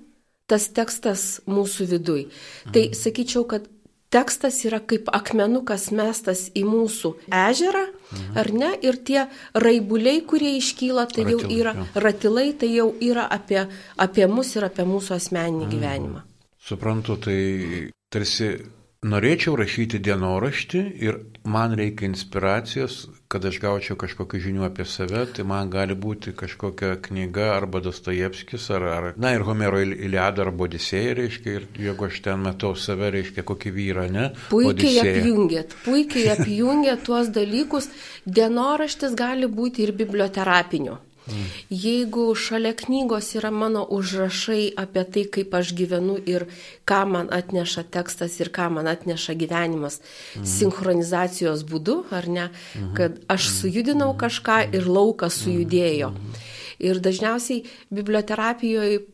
tas 0.51 0.67
tekstas 0.75 1.41
mūsų 1.47 1.87
vidui. 1.95 2.27
Tai 2.73 2.89
mhm. 2.89 2.99
sakyčiau, 2.99 3.47
kad 3.47 3.71
tekstas 4.13 4.61
yra 4.69 4.81
kaip 4.85 5.09
akmenukas 5.13 5.89
mestas 5.95 6.47
į 6.59 6.65
mūsų 6.69 7.15
ežerą, 7.29 7.87
mhm. 7.89 8.37
ar 8.43 8.53
ne, 8.53 8.73
ir 8.85 9.01
tie 9.07 9.25
raibuliai, 9.55 10.21
kurie 10.29 10.55
iškyla, 10.59 11.07
tai 11.13 11.27
ratilai, 11.27 11.39
jau 11.39 11.57
yra, 11.61 11.75
jau. 11.79 12.05
ratilai, 12.07 12.47
tai 12.59 12.71
jau 12.75 12.91
yra 13.01 13.27
apie, 13.39 13.65
apie 13.97 14.29
mus 14.29 14.53
ir 14.57 14.69
apie 14.69 14.87
mūsų 14.89 15.17
asmeninį 15.19 15.65
mhm. 15.65 15.73
gyvenimą. 15.75 16.23
Suprantu, 16.63 17.19
tai 17.25 17.41
tarsi 18.13 18.53
norėčiau 19.03 19.57
rašyti 19.59 19.99
dienoraštį 20.07 20.81
ir 21.03 21.19
man 21.49 21.75
reikia 21.79 22.07
inspiracijos, 22.07 23.09
kad 23.33 23.45
aš 23.49 23.59
gaučiau 23.63 23.97
kažkokių 23.99 24.41
žinių 24.45 24.67
apie 24.69 24.87
save, 24.87 25.25
tai 25.35 25.45
man 25.49 25.71
gali 25.73 25.97
būti 25.99 26.35
kažkokia 26.39 26.95
knyga 27.03 27.49
arba 27.57 27.83
Dostojevskis, 27.83 28.69
ar, 28.77 28.87
ar 28.95 29.09
na 29.19 29.33
ir 29.35 29.43
Homero 29.49 29.81
Iliada 29.83 30.47
arba 30.47 30.69
Odisėja, 30.69 31.17
reiškia, 31.19 31.57
ir 31.59 31.87
jeigu 31.89 32.07
aš 32.07 32.21
ten 32.29 32.45
matau 32.47 32.75
save, 32.79 33.11
reiškia, 33.17 33.47
kokį 33.49 33.75
vyrą, 33.75 34.09
ne? 34.13 34.29
Puikiai 34.53 34.99
Odisėja. 34.99 35.15
apjungėt, 35.19 35.79
puikiai 35.87 36.29
apjungėt 36.37 37.07
tuos 37.09 37.33
dalykus, 37.35 37.91
dienoraštis 38.27 39.19
gali 39.19 39.51
būti 39.51 39.89
ir 39.89 39.97
biblioterapiniu. 39.99 41.01
Jeigu 41.71 42.35
šalia 42.35 42.73
knygos 42.75 43.35
yra 43.39 43.51
mano 43.55 43.85
užrašai 43.91 44.73
apie 44.77 45.05
tai, 45.05 45.25
kaip 45.31 45.55
aš 45.55 45.73
gyvenu 45.79 46.17
ir 46.27 46.49
ką 46.89 47.03
man 47.07 47.31
atneša 47.31 47.85
tekstas 47.95 48.41
ir 48.41 48.51
ką 48.51 48.69
man 48.75 48.91
atneša 48.91 49.37
gyvenimas 49.39 50.01
mhm. 50.03 50.47
sinchronizacijos 50.57 51.63
būdu, 51.69 52.03
ar 52.11 52.29
ne, 52.29 52.49
mhm. 52.51 52.95
kad 52.99 53.21
aš 53.31 53.51
sujudinau 53.61 54.13
kažką 54.19 54.65
ir 54.75 54.89
laukas 54.89 55.39
sujudėjo. 55.45 56.13
Ir 56.83 56.99
dažniausiai 56.99 57.63
biblioterapijoje 57.95 59.05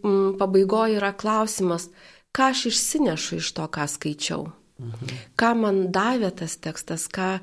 pabaigoje 0.40 0.96
yra 0.96 1.12
klausimas, 1.12 1.90
ką 2.32 2.48
aš 2.54 2.70
išsinešu 2.72 3.42
iš 3.42 3.52
to, 3.52 3.68
ką 3.68 3.84
skaičiau. 3.84 4.48
Mhm. 4.78 5.14
Ką 5.36 5.54
man 5.58 5.78
davė 5.92 6.30
tas 6.32 6.56
tekstas, 6.56 7.08
ką, 7.10 7.38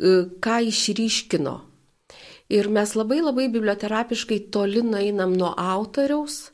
e, 0.00 0.12
ką 0.40 0.56
išryškino. 0.72 1.67
Ir 2.48 2.70
mes 2.72 2.94
labai 2.96 3.20
labai 3.20 3.48
biblioterapiškai 3.52 4.38
toli 4.52 4.80
nueinam 4.84 5.34
nuo 5.36 5.50
autoriaus, 5.52 6.48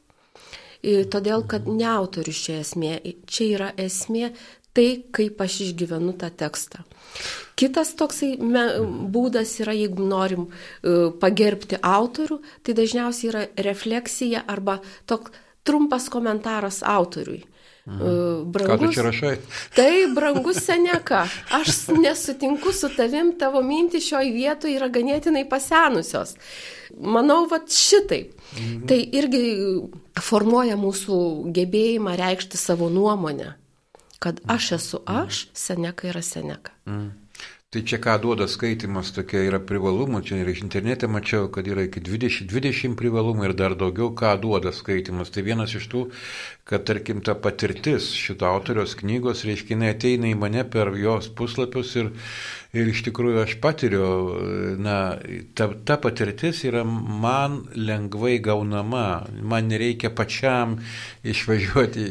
todėl 0.83 1.47
kad 1.49 1.69
ne 1.71 1.87
autorius 1.87 2.41
čia 2.47 2.59
esmė, 2.65 2.97
čia 3.31 3.47
yra 3.55 3.71
esmė 3.79 4.33
tai, 4.75 4.89
kaip 5.15 5.39
aš 5.41 5.61
išgyvenu 5.69 6.17
tą 6.19 6.33
tekstą. 6.35 6.83
Kitas 7.55 7.95
toksai 7.95 8.33
me, 8.43 8.65
būdas 9.15 9.55
yra, 9.63 9.77
jeigu 9.79 10.03
norim 10.03 10.49
pagerbti 11.23 11.79
autorių, 11.79 12.41
tai 12.67 12.75
dažniausiai 12.75 13.31
yra 13.31 13.45
refleksija 13.69 14.43
arba 14.51 14.81
toks 15.07 15.31
trumpas 15.65 16.11
komentaras 16.11 16.83
autoriui. 16.83 17.45
Mhm. 17.87 18.53
Brangus, 18.53 18.81
Ką 18.81 18.87
tu 18.87 18.93
čia 18.93 19.03
rašai? 19.05 19.35
Tai 19.77 19.91
brangus 20.15 20.57
seneka, 20.65 21.27
aš 21.53 21.89
nesutinku 21.93 22.73
su 22.73 22.89
tavim, 22.97 23.35
tavo 23.39 23.61
mintys 23.63 24.07
šioje 24.09 24.33
vietoje 24.33 24.79
yra 24.79 24.89
ganėtinai 24.89 25.45
pasenusios. 25.49 26.33
Manau, 26.97 27.45
va 27.51 27.59
šitaip. 27.69 28.33
Mhm. 28.57 28.87
Tai 28.89 29.01
irgi 29.21 29.43
formuoja 30.21 30.79
mūsų 30.81 31.19
gebėjimą 31.53 32.17
reikšti 32.17 32.57
savo 32.57 32.89
nuomonę, 32.89 33.53
kad 34.19 34.41
aš 34.49 34.73
esu 34.79 35.03
aš, 35.05 35.49
seneka 35.53 36.09
yra 36.09 36.23
seneka. 36.23 36.73
Mhm. 36.87 37.24
Tai 37.75 37.81
čia 37.83 37.99
ką 37.99 38.13
duoda 38.23 38.47
skaitimas, 38.47 39.09
tokia 39.17 39.41
yra 39.49 39.59
privalumų, 39.59 40.21
čia 40.23 40.37
ir 40.39 40.51
internete 40.53 41.09
mačiau, 41.11 41.49
kad 41.51 41.67
yra 41.67 41.83
iki 41.89 41.99
20, 42.07 42.47
20 42.47 42.95
privalumų 42.95 43.49
ir 43.49 43.55
dar 43.59 43.75
daugiau, 43.75 44.13
ką 44.15 44.37
duoda 44.39 44.71
skaitimas. 44.71 45.33
Tai 45.35 45.43
vienas 45.43 45.75
iš 45.75 45.89
tų, 45.91 46.05
kad 46.71 46.85
tarkim 46.87 47.19
ta 47.27 47.35
patirtis 47.35 48.13
šito 48.15 48.47
autorios 48.47 48.95
knygos, 49.01 49.43
reiškia, 49.43 49.75
jinai 49.75 49.91
ateina 49.91 50.31
į 50.31 50.37
mane 50.39 50.63
per 50.71 50.93
jos 50.95 51.27
puslapius 51.35 51.97
ir 51.99 52.13
Ir 52.75 52.89
iš 52.91 53.05
tikrųjų 53.07 53.43
aš 53.45 53.53
patiriu, 53.63 54.07
na, 54.83 54.97
ta, 55.55 55.69
ta 55.87 55.97
patirtis 56.03 56.65
yra 56.67 56.83
man 56.85 57.61
lengvai 57.79 58.41
gaunama, 58.43 59.25
man 59.43 59.69
nereikia 59.71 60.11
pačiam 60.11 60.81
išvažiuoti 61.23 62.07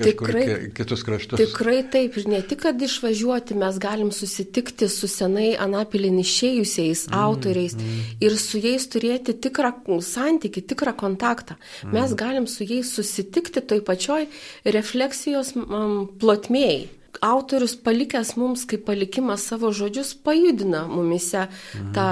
kažkur 0.00 0.32
tikrai, 0.34 0.56
kitus 0.74 1.06
kraštus. 1.06 1.38
Tikrai 1.38 1.78
taip, 1.92 2.18
ir 2.18 2.28
ne 2.32 2.42
tik, 2.42 2.64
kad 2.66 2.82
išvažiuoti, 2.82 3.56
mes 3.62 3.78
galim 3.82 4.10
susitikti 4.14 4.90
su 4.90 5.10
senai 5.10 5.52
Anapilin 5.58 6.18
išėjusiais 6.24 7.06
mm, 7.08 7.18
autoriais 7.22 7.78
mm. 7.78 8.04
ir 8.26 8.38
su 8.42 8.58
jais 8.62 8.90
turėti 8.90 9.36
tikrą 9.38 9.72
santyki, 10.02 10.66
tikrą 10.66 10.96
kontaktą. 10.98 11.60
Mm. 11.84 11.94
Mes 11.94 12.18
galim 12.18 12.50
su 12.50 12.66
jais 12.66 12.90
susitikti 12.90 13.62
toj 13.62 13.86
pačioj 13.86 14.26
refleksijos 14.66 15.54
um, 15.62 16.08
plotmėjai 16.18 16.97
autorius 17.20 17.76
palikęs 17.76 18.36
mums 18.36 18.66
kaip 18.68 18.84
palikimas 18.88 19.46
savo 19.50 19.72
žodžius 19.72 20.14
pajudina 20.24 20.86
mumise 20.88 21.46
tą, 21.94 22.08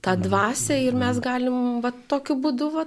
tą 0.00 0.16
dvasę 0.16 0.78
ir 0.82 0.94
mes 0.96 1.18
galim 1.20 1.80
va, 1.84 1.92
tokiu 2.08 2.36
būdu 2.40 2.70
va, 2.72 2.86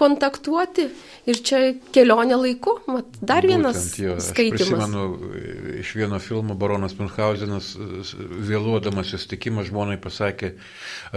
kontaktuoti. 0.00 0.88
Ir 1.30 1.38
čia 1.46 1.60
kelionė 1.94 2.38
laiku, 2.40 2.74
va, 2.88 3.02
dar 3.22 3.46
vienas 3.46 3.78
Būtent, 3.78 4.00
jo, 4.02 4.16
skaitimas. 4.24 4.62
Aš 4.62 4.72
prisimenu 4.72 5.78
iš 5.80 5.92
vieno 5.98 6.18
filmo 6.22 6.56
Baronas 6.58 6.96
Munchausenas 6.98 7.70
vėluodamas 8.50 9.12
susitikimą 9.14 9.64
žmonai 9.68 9.98
pasakė, 10.02 10.54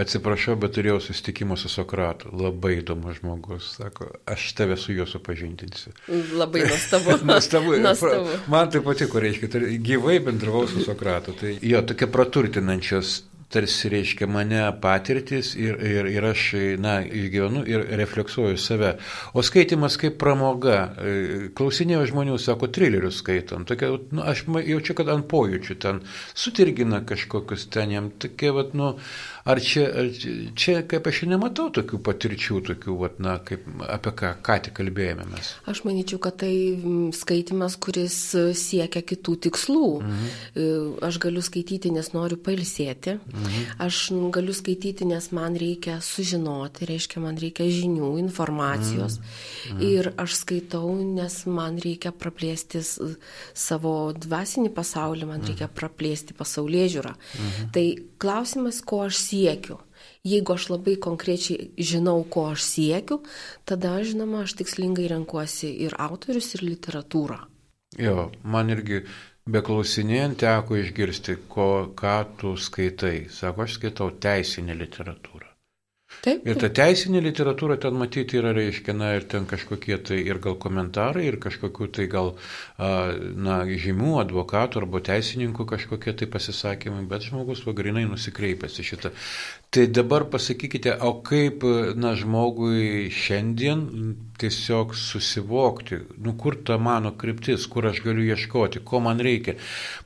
atsiprašau, 0.00 0.56
bet 0.60 0.76
turėjau 0.78 1.00
susitikimą 1.08 1.58
su 1.58 1.72
Sokratu. 1.72 2.30
Labai 2.38 2.76
įdomus 2.78 3.18
žmogus, 3.18 3.74
sako, 3.80 4.12
aš 4.30 4.46
tave 4.58 4.78
su 4.80 4.94
juo 4.94 5.08
supažindinsiu. 5.10 5.94
Labai 6.38 6.66
nuostabu. 6.68 7.18
nuostabu. 7.30 7.78
nuostabu. 7.88 8.40
Man 8.52 8.70
tai 8.70 8.84
patiko, 8.86 9.22
reiškia, 9.24 9.50
tai 9.50 9.78
gyvai 9.82 10.20
bendravau 10.22 10.68
su 10.70 10.84
Sokratu. 10.86 11.34
Tai 11.40 11.56
jo, 11.58 11.82
tokia 11.90 12.10
praturtinančios 12.12 13.22
tarsi 13.54 13.90
reiškia 13.92 14.26
mane 14.30 14.62
patirtis 14.82 15.52
ir, 15.54 15.78
ir, 15.78 16.08
ir 16.10 16.26
aš, 16.32 16.46
na, 16.82 16.96
išgyvenu 17.04 17.64
ir 17.70 17.86
refleksuoju 18.00 18.58
save. 18.60 18.94
O 19.34 19.44
skaitimas 19.46 19.98
kaip 20.00 20.18
pramoga. 20.20 20.78
Klausinėjau 21.56 22.08
žmonių, 22.10 22.38
sako, 22.42 22.70
trilerius 22.74 23.20
skaitom. 23.22 23.66
Tokia, 23.68 23.92
nu, 24.14 24.24
aš 24.26 24.44
jaučiu, 24.66 24.98
kad 24.98 25.12
ant 25.14 25.28
pojūčių 25.30 25.78
ten 25.84 26.02
sutirgina 26.34 27.04
kažkokius 27.06 27.68
ten 27.74 27.94
jam. 27.94 28.10
Tokie, 28.18 28.50
vat, 28.54 28.74
nu, 28.78 28.94
Ar 29.44 29.60
čia, 29.60 29.82
ar 29.92 30.06
čia, 30.56 30.78
kaip 30.88 31.04
aš 31.10 31.18
nematau 31.28 31.66
tokių 31.76 31.98
patirčių, 32.06 32.62
tokių, 32.64 32.94
vat, 32.96 33.18
na, 33.20 33.34
kaip, 33.44 33.66
apie 33.92 34.12
ką, 34.16 34.30
ką 34.40 34.54
tik 34.64 34.74
kalbėjome 34.78 35.26
mes? 35.28 35.50
Aš 35.68 35.82
manyčiau, 35.84 36.16
kad 36.24 36.38
tai 36.40 36.54
skaitimas, 37.12 37.76
kuris 37.76 38.16
siekia 38.56 39.02
kitų 39.04 39.34
tikslų. 39.44 39.88
Mhm. 40.00 40.94
Aš 41.04 41.18
galiu 41.20 41.42
skaityti, 41.44 41.92
nes 41.92 42.08
noriu 42.16 42.38
pailsėti. 42.40 43.18
Mhm. 43.20 43.66
Aš 43.84 44.00
galiu 44.32 44.54
skaityti, 44.56 45.04
nes 45.12 45.28
man 45.36 45.60
reikia 45.60 45.98
sužinoti, 46.00 46.88
reiškia, 46.88 47.20
man 47.26 47.36
reikia 47.36 47.68
žinių, 47.68 48.14
informacijos. 48.24 49.20
Mhm. 49.20 49.84
Ir 49.90 50.10
aš 50.24 50.38
skaitau, 50.40 50.88
nes 51.04 51.36
man 51.44 51.76
reikia 51.84 52.14
praplėsti 52.16 52.80
savo 52.80 53.94
dvasinį 54.16 54.72
pasaulį, 54.72 55.28
man 55.28 55.42
mhm. 55.42 55.52
reikia 55.52 55.68
praplėsti 55.68 56.32
pasaulyje 56.40 56.90
žiūrą. 56.96 57.12
Mhm. 57.12 57.72
Tai 57.76 57.86
klausimas, 58.24 58.80
ko 58.80 59.04
aš 59.06 59.20
siekiu. 59.20 59.78
Jeigu 60.24 60.54
aš 60.56 60.70
labai 60.72 60.96
konkrečiai 61.00 61.68
žinau, 61.76 62.22
ko 62.24 62.48
aš 62.54 62.64
siekiu, 62.64 63.20
tada, 63.68 63.98
žinoma, 64.00 64.46
aš 64.46 64.56
tikslingai 64.60 65.10
renkuosi 65.12 65.68
ir 65.84 65.96
autorius, 66.00 66.54
ir 66.56 66.64
literatūrą. 66.64 67.42
Jo, 68.00 68.30
man 68.42 68.72
irgi 68.72 69.02
beklausinėjant 69.44 70.40
teko 70.40 70.78
išgirsti, 70.80 71.36
ko, 71.52 71.68
ką 71.96 72.16
tu 72.40 72.54
skaitai. 72.56 73.26
Sako, 73.30 73.66
aš 73.66 73.76
skaitau 73.78 74.10
teisinę 74.16 74.76
literatūrą. 74.80 75.33
Taip. 76.24 76.46
Ir 76.48 76.56
ta 76.56 76.70
teisinė 76.72 77.20
literatūra 77.20 77.76
ten 77.80 77.98
matyti 78.00 78.38
yra, 78.40 78.54
reiškia, 78.56 78.94
na, 78.96 79.10
ir 79.18 79.26
ten 79.28 79.44
kažkokie 79.48 79.98
tai 80.08 80.22
ir 80.24 80.38
gal 80.44 80.56
komentarai, 80.60 81.26
ir 81.28 81.36
kažkokiu 81.42 81.90
tai 81.92 82.06
gal, 82.08 82.32
na, 82.78 83.58
žymių 83.68 84.14
advokatų 84.22 84.80
arba 84.80 85.02
teisininkų 85.04 85.66
kažkokie 85.74 86.14
tai 86.16 86.30
pasisakymai, 86.32 87.04
bet 87.10 87.28
žmogus 87.28 87.60
pagrinai 87.66 88.06
nusikreipęs 88.08 88.80
į 88.80 88.86
šitą. 88.92 89.12
Tai 89.74 89.86
dabar 89.90 90.22
pasakykite, 90.30 90.92
o 91.02 91.16
kaip, 91.26 91.64
na, 91.98 92.12
žmogui 92.14 93.08
šiandien 93.10 93.80
tiesiog 94.38 94.92
susivokti, 94.94 95.98
nu, 96.22 96.36
kur 96.38 96.54
ta 96.66 96.76
mano 96.78 97.10
kryptis, 97.18 97.64
kur 97.72 97.88
aš 97.90 97.98
galiu 98.04 98.22
ieškoti, 98.28 98.84
ko 98.86 99.00
man 99.02 99.18
reikia. 99.26 99.56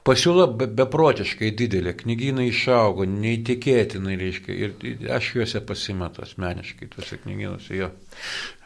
Pasiūla 0.09 0.47
be, 0.57 0.71
beprotiškai 0.79 1.51
didelė, 1.59 1.93
knygynai 2.01 2.47
išaugo, 2.49 3.05
neįtikėtinai, 3.13 4.17
reiškia, 4.23 4.57
ir 4.57 5.13
aš 5.19 5.35
juose 5.37 5.61
pasimetu 5.69 6.25
asmeniškai, 6.25 6.89
tuose 6.95 7.21
knygynuose, 7.27 7.77
jo. 7.77 7.91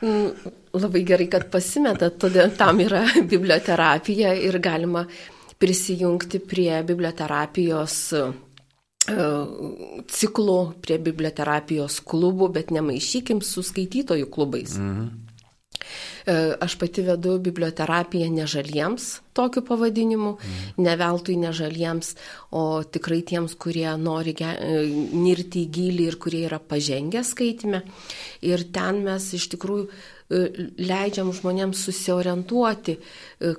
Mm, 0.07 0.55
labai 0.79 1.03
gerai, 1.11 1.27
kad 1.35 1.49
pasimetat, 1.51 2.21
todėl 2.23 2.55
tam 2.63 2.79
yra 2.87 3.03
biblioterapija 3.35 4.37
ir 4.39 4.63
galima 4.63 5.03
prisijungti 5.59 6.45
prie 6.47 6.79
biblioterapijos 6.87 8.01
ciklų 9.03 10.59
prie 10.85 10.99
biblioterapijos 11.03 11.99
klubų, 12.07 12.53
bet 12.55 12.71
nemaišykim 12.71 13.43
su 13.43 13.65
skaitytojų 13.67 14.31
klubais. 14.31 14.79
Mhm. 14.79 15.23
E, 16.27 16.55
aš 16.61 16.77
pati 16.79 17.03
vedu 17.03 17.35
biblioterapiją 17.43 18.29
nežaliems, 18.31 19.09
tokiu 19.35 19.65
pavadinimu, 19.67 20.37
mm. 20.37 20.85
ne 20.85 20.95
veltui 21.01 21.35
nežaliems, 21.41 22.13
o 22.55 22.83
tikrai 22.85 23.23
tiems, 23.27 23.57
kurie 23.59 23.89
nori 23.99 24.35
e, 24.39 24.53
nirti 25.19 25.65
į 25.67 25.73
gilį 25.75 26.09
ir 26.13 26.19
kurie 26.23 26.45
yra 26.47 26.61
pažengę 26.63 27.25
skaitime. 27.27 27.83
Ir 28.47 28.69
ten 28.75 29.03
mes 29.07 29.33
iš 29.35 29.49
tikrųjų 29.57 29.89
leidžiam 30.33 31.29
žmonėms 31.37 31.83
susiorientuoti, 31.85 32.95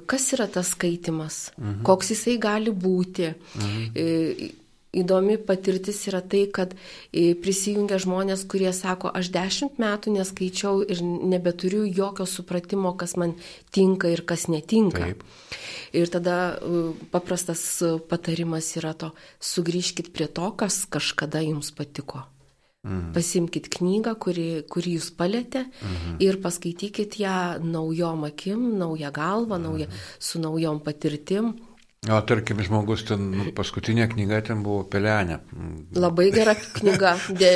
kas 0.10 0.24
yra 0.34 0.48
tas 0.50 0.72
skaitimas, 0.74 1.52
mhm. 1.60 1.84
koks 1.86 2.16
jisai 2.16 2.40
gali 2.42 2.74
būti. 2.74 3.30
Mhm 3.60 4.60
įdomi 4.94 5.38
patirtis 5.42 6.02
yra 6.10 6.22
tai, 6.22 6.46
kad 6.54 6.76
prisijungia 7.12 8.00
žmonės, 8.02 8.46
kurie 8.50 8.72
sako, 8.76 9.12
aš 9.14 9.32
dešimt 9.34 9.80
metų 9.82 10.14
neskaičiau 10.18 10.84
ir 10.86 11.02
nebeturiu 11.04 11.84
jokio 11.88 12.28
supratimo, 12.30 12.94
kas 12.98 13.18
man 13.18 13.36
tinka 13.74 14.12
ir 14.14 14.24
kas 14.28 14.48
netinka. 14.52 15.10
Taip. 15.10 15.24
Ir 15.94 16.10
tada 16.14 16.38
paprastas 17.14 17.64
patarimas 18.10 18.72
yra 18.80 18.94
to, 18.98 19.14
sugrįžkite 19.42 20.14
prie 20.14 20.30
to, 20.30 20.54
kas 20.58 20.84
kažkada 20.90 21.44
jums 21.46 21.74
patiko. 21.76 22.24
Mhm. 22.84 23.14
Pasimkite 23.16 23.70
knygą, 23.72 24.12
kuri, 24.20 24.48
kuri 24.68 24.98
jūs 24.98 25.14
palėtė 25.16 25.62
mhm. 25.70 26.18
ir 26.20 26.40
paskaitykite 26.44 27.22
ją 27.24 27.36
naujom 27.64 28.26
akim, 28.28 28.74
naują 28.80 29.12
galvą, 29.16 29.56
mhm. 29.56 29.64
naują, 29.64 29.88
su 30.20 30.42
naujom 30.44 30.82
patirtim. 30.84 31.54
O 32.12 32.18
tarkim, 32.28 32.60
žmogus 32.60 33.06
ten, 33.08 33.30
nu, 33.32 33.46
paskutinė 33.56 34.10
knyga 34.12 34.42
ten 34.50 34.60
buvo 34.66 34.82
Pelenė. 34.92 35.38
Labai 35.96 36.26
gera 36.36 36.52
knyga. 36.60 37.14
De, 37.32 37.52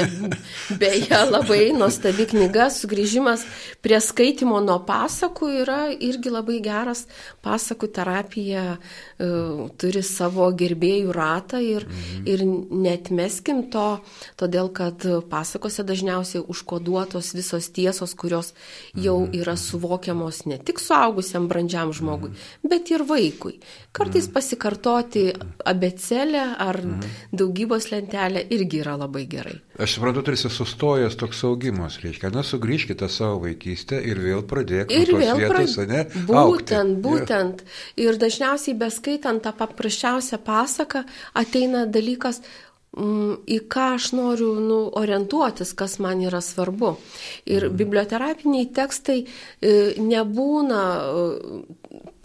beje, 0.80 1.18
labai 1.28 1.74
nuostabi 1.76 2.24
knyga. 2.32 2.70
Sugrįžimas 2.72 3.44
prie 3.84 4.00
skaitimo 4.00 4.62
nuo 4.64 4.78
pasakų 4.88 5.50
yra 5.66 5.80
irgi 5.92 6.32
labai 6.32 6.62
geras. 6.64 7.04
Pasakų 7.44 7.90
terapija 7.98 8.64
uh, 8.78 9.66
turi 9.76 10.04
savo 10.08 10.48
gerbėjų 10.56 11.12
ratą 11.18 11.60
ir, 11.60 11.84
mhm. 11.84 12.24
ir 12.32 12.46
netmeskim 12.88 13.66
to, 13.74 14.00
todėl 14.40 14.72
kad 14.72 15.04
pasakose 15.28 15.84
dažniausiai 15.84 16.46
užkoduotos 16.48 17.34
visos 17.36 17.68
tiesos, 17.76 18.16
kurios 18.16 18.54
jau 18.96 19.20
mhm. 19.26 19.36
yra 19.44 19.58
suvokiamos 19.60 20.46
ne 20.48 20.56
tik 20.64 20.80
suaugusiam 20.80 21.52
brandžiam 21.52 21.92
žmogui, 21.92 22.32
mhm. 22.32 22.72
bet 22.72 22.96
ir 22.96 23.04
vaikui. 23.12 23.58
Kartais 23.92 24.24
mhm 24.24 24.37
pasikartoti 24.38 25.26
abecelę 25.66 26.44
ar 26.58 26.78
mhm. 26.78 27.16
daugybos 27.34 27.90
lentelę 27.92 28.44
irgi 28.54 28.84
yra 28.84 28.94
labai 29.02 29.26
gerai. 29.30 29.58
Aš 29.82 29.98
suprantu, 29.98 30.24
tarsi 30.26 30.50
sustojęs 30.50 31.18
toks 31.18 31.44
augimas, 31.46 32.00
reiškia, 32.02 32.32
na, 32.34 32.44
sugrįžkite 32.46 33.10
savo 33.14 33.44
vaikystę 33.46 34.00
ir 34.02 34.22
vėl 34.22 34.46
pradėkite. 34.50 35.02
Ir 35.02 35.12
vėl 35.14 35.42
vietos, 35.42 35.76
prad... 35.78 35.92
ne? 35.92 36.06
Būtent, 36.30 36.38
aukti. 36.42 37.02
būtent. 37.04 37.66
Ir 38.02 38.22
dažniausiai 38.22 38.78
beskaitant 38.78 39.44
tą 39.46 39.54
paprasčiausią 39.58 40.42
pasaką 40.46 41.04
ateina 41.38 41.86
dalykas, 41.90 42.42
mm, 42.98 43.36
į 43.54 43.60
ką 43.70 43.88
aš 44.00 44.12
noriu 44.18 44.56
nu, 44.62 44.80
orientuotis, 45.02 45.76
kas 45.78 45.98
man 46.02 46.26
yra 46.26 46.42
svarbu. 46.42 46.96
Ir 47.46 47.68
mhm. 47.70 47.78
biblioterapiniai 47.82 48.70
tekstai 48.74 49.20
e, 49.24 49.78
nebūna 50.02 50.84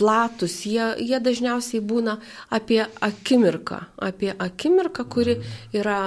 platus, 0.00 0.54
jie, 0.66 0.82
jie 0.98 1.18
dažniausiai 1.22 1.82
būna 1.84 2.16
apie 2.52 2.80
akimirką, 2.82 3.78
apie 4.02 4.32
akimirką, 4.32 5.04
kuri 5.10 5.36
yra 5.76 5.98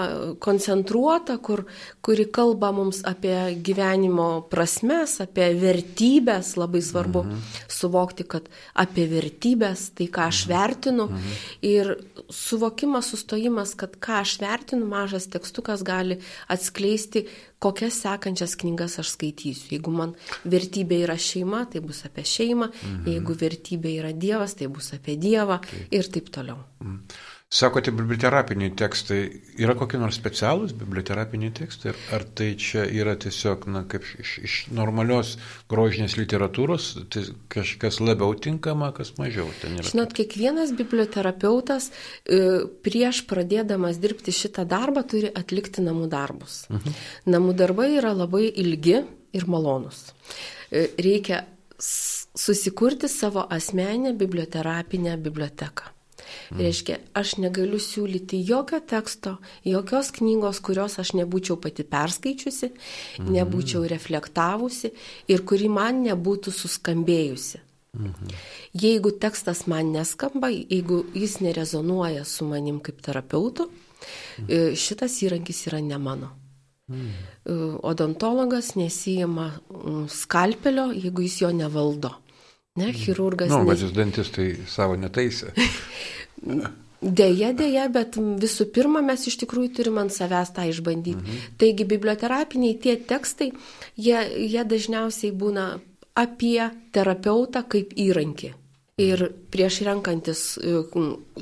koncentruota, 0.43 1.38
kur, 1.39 1.63
kuri 2.03 2.27
kalba 2.36 2.74
mums 2.75 3.01
apie 3.07 3.55
gyvenimo 3.65 4.27
prasmes, 4.51 5.17
apie 5.24 5.48
vertybės, 5.62 6.55
labai 6.60 6.84
svarbu 6.84 7.24
mhm. 7.24 7.45
suvokti, 7.72 8.27
kad 8.36 8.50
apie 8.86 9.07
vertybės, 9.12 9.89
tai 9.95 10.10
ką 10.12 10.29
aš 10.34 10.43
vertinu 10.51 11.07
mhm. 11.07 11.41
ir 11.72 11.95
suvokimas, 12.29 13.13
sustojimas, 13.13 13.75
kad 13.79 13.95
ką 14.01 14.22
aš 14.25 14.38
vertinu, 14.43 14.88
mažas 14.89 15.29
tekstukas 15.31 15.86
gali 15.86 16.19
atskleisti, 16.51 17.25
kokias 17.65 17.98
sekančias 18.05 18.55
knygas 18.62 19.00
aš 19.01 19.15
skaitysiu. 19.15 19.72
Jeigu 19.75 19.93
man 19.93 20.13
vertybė 20.45 21.01
yra 21.07 21.17
šeima, 21.17 21.65
tai 21.72 21.81
bus 21.86 22.03
apie 22.07 22.25
šeimą, 22.29 22.69
mhm. 22.72 23.07
jeigu 23.10 23.38
vertybė 23.41 23.95
yra 24.01 24.13
Dievas, 24.13 24.57
tai 24.60 24.69
bus 24.72 24.93
apie 24.98 25.17
Dievą 25.22 25.60
taip. 25.65 25.88
ir 26.00 26.12
taip 26.13 26.29
toliau. 26.34 26.62
Mhm. 26.84 27.00
Sakote, 27.54 27.92
biblioterapiniai 27.94 28.72
tekstai. 28.74 29.20
Yra 29.62 29.75
kokie 29.78 30.00
nors 30.02 30.18
specialūs 30.18 30.74
biblioterapiniai 30.75 31.54
tekstai? 31.56 31.94
Ar 32.16 32.25
tai 32.36 32.50
čia 32.60 32.88
yra 32.90 33.14
tiesiog, 33.22 33.68
na, 33.70 33.84
kaip 33.90 34.04
iš, 34.20 34.32
iš 34.42 34.56
normalios 34.74 35.36
grožinės 35.72 36.18
literatūros, 36.18 36.90
tai 37.14 37.28
kažkas 37.54 38.02
labiau 38.02 38.34
tinkama, 38.34 38.90
kas 38.98 39.14
mažiau 39.22 39.46
ten 39.62 39.78
yra? 39.78 39.86
Žinot, 39.88 40.18
kiekvienas 40.18 40.74
biblioterapeutas 40.75 41.92
e, 41.94 42.42
prieš 42.84 43.22
pradėdamas 43.29 44.01
dirbti 44.01 44.34
šitą 44.36 44.66
darbą 44.68 45.05
turi 45.08 45.29
atlikti 45.29 45.86
namų 45.86 46.10
darbus. 46.12 46.64
Mhm. 46.74 47.00
Namų 47.29 47.58
darbai 47.62 47.92
yra 48.01 48.16
labai 48.18 48.50
ilgi 48.50 49.03
ir 49.38 49.48
malonus. 49.51 50.08
E, 50.74 50.90
reikia 50.98 51.46
susikurti 52.36 53.08
savo 53.08 53.46
asmenę 53.53 54.18
biblioterapinę 54.18 55.20
biblioteką. 55.22 55.95
Mm. 56.51 56.61
Reiškia, 56.61 56.98
aš 57.18 57.35
negaliu 57.44 57.79
siūlyti 57.81 58.42
jokio 58.48 58.79
teksto, 58.79 59.38
jokios 59.66 60.11
knygos, 60.16 60.61
kurios 60.66 61.00
aš 61.01 61.16
nebūčiau 61.20 61.59
pati 61.61 61.85
perskaičiusi, 61.88 62.72
mm. 62.72 63.31
nebūčiau 63.38 63.85
reflektavusi 63.90 64.94
ir 65.31 65.46
kuri 65.48 65.70
man 65.72 66.03
nebūtų 66.07 66.53
suskambėjusi. 66.55 67.66
Mhm. 67.96 68.31
Jeigu 68.74 69.11
tekstas 69.20 69.68
man 69.68 69.94
neskamba, 69.96 70.50
jeigu 70.51 71.05
jis 71.16 71.40
nerezonuoja 71.40 72.25
su 72.25 72.46
manim 72.46 72.79
kaip 72.83 73.01
terapeutu, 73.01 73.70
mhm. 74.40 74.75
šitas 74.75 75.22
įrankis 75.24 75.68
yra 75.70 75.81
ne 75.81 75.98
mano. 75.98 76.33
Mhm. 76.88 77.79
Odontologas 77.83 78.75
nesijima 78.75 79.48
mm, 79.70 80.05
skalpelio, 80.09 80.92
jeigu 80.94 81.24
jis 81.25 81.42
jo 81.42 81.51
nevaldo. 81.51 82.11
Ne, 82.75 82.92
chirurgas. 82.94 83.50
Na, 83.50 83.61
nu, 83.64 83.70
bet 83.70 83.83
dantistai 83.96 84.50
savo 84.68 84.98
netaisė. 85.00 85.53
Deja, 87.05 87.51
deja, 87.53 87.83
bet 87.92 88.16
visų 88.18 88.66
pirma, 88.74 89.01
mes 89.05 89.27
iš 89.29 89.35
tikrųjų 89.44 89.70
turim 89.77 90.00
ant 90.01 90.14
savęs 90.16 90.50
tą 90.55 90.64
išbandyti. 90.72 91.20
Mhm. 91.20 91.42
Taigi, 91.61 91.85
biblioterapiniai 91.85 92.77
tie 92.81 92.96
tekstai, 92.98 93.51
jie, 93.94 94.18
jie 94.48 94.64
dažniausiai 94.66 95.29
būna 95.35 95.68
apie 96.18 96.72
terapeutą 96.96 97.61
kaip 97.70 97.94
įrankį. 98.00 98.53
Ir 98.96 99.20
prieš 99.51 99.81
renkantis, 99.84 100.42
e, 100.58 100.77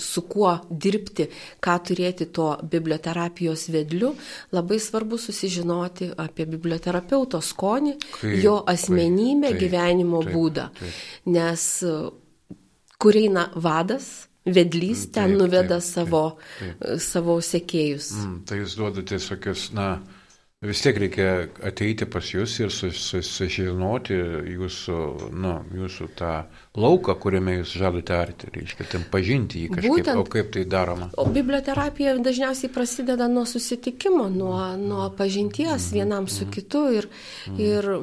su 0.02 0.22
kuo 0.26 0.56
dirbti, 0.70 1.28
ką 1.62 1.76
turėti 1.86 2.26
to 2.34 2.48
biblioterapijos 2.66 3.68
vedliu, 3.70 4.10
labai 4.58 4.80
svarbu 4.82 5.20
susižinoti 5.22 6.08
apie 6.18 6.48
biblioterapeuto 6.50 7.44
skonį, 7.46 7.94
kaip, 8.08 8.40
jo 8.42 8.56
asmenybę, 8.74 9.52
taip, 9.52 9.60
gyvenimo 9.62 10.24
taip, 10.24 10.34
būdą. 10.34 10.66
Taip. 10.80 10.98
Nes 11.38 11.68
e, 11.86 11.94
kur 12.98 13.22
eina 13.22 13.46
vadas, 13.54 14.10
vedlys 14.50 15.06
ten 15.14 15.36
taip, 15.36 15.44
nuveda 15.44 15.78
taip, 15.78 15.90
savo, 15.92 16.24
taip, 16.58 16.82
taip. 16.82 17.06
savo 17.06 17.38
sekėjus. 17.38 18.10
Mm, 18.18 18.36
tai 18.50 18.64
jūs 18.64 18.80
duodate 18.82 19.22
tokius, 19.30 19.70
na, 19.78 19.92
vis 20.64 20.82
tiek 20.84 20.98
reikia 21.04 21.28
ateiti 21.66 22.08
pas 22.10 22.28
jūs 22.34 22.56
ir 22.64 22.72
susižinoti 22.72 24.18
jūsų, 24.54 24.98
na, 25.36 25.58
jūsų 25.76 26.08
tą 26.20 26.34
lauką, 26.80 27.18
kuriame 27.22 27.60
jūs 27.60 27.76
žadote 27.82 28.16
arti, 28.16 28.50
reiškia, 28.56 28.88
ten 28.96 29.06
pažinti 29.12 29.66
jį 29.66 29.74
kažkaip, 29.76 29.94
Būtent, 29.94 30.24
o 30.24 30.26
kaip 30.38 30.52
tai 30.56 30.66
daroma. 30.70 31.12
O 31.20 31.28
biblioterapija 31.34 32.16
dažniausiai 32.24 32.72
prasideda 32.74 33.30
nuo 33.32 33.46
susitikimo, 33.50 34.30
nuo, 34.34 34.58
nuo 34.80 35.08
pažinties 35.18 35.92
mm, 35.92 35.96
vienam 36.00 36.28
mm, 36.28 36.34
su 36.36 36.50
kitu 36.52 36.88
ir, 37.00 37.10
mm. 37.48 37.64
ir 37.64 37.96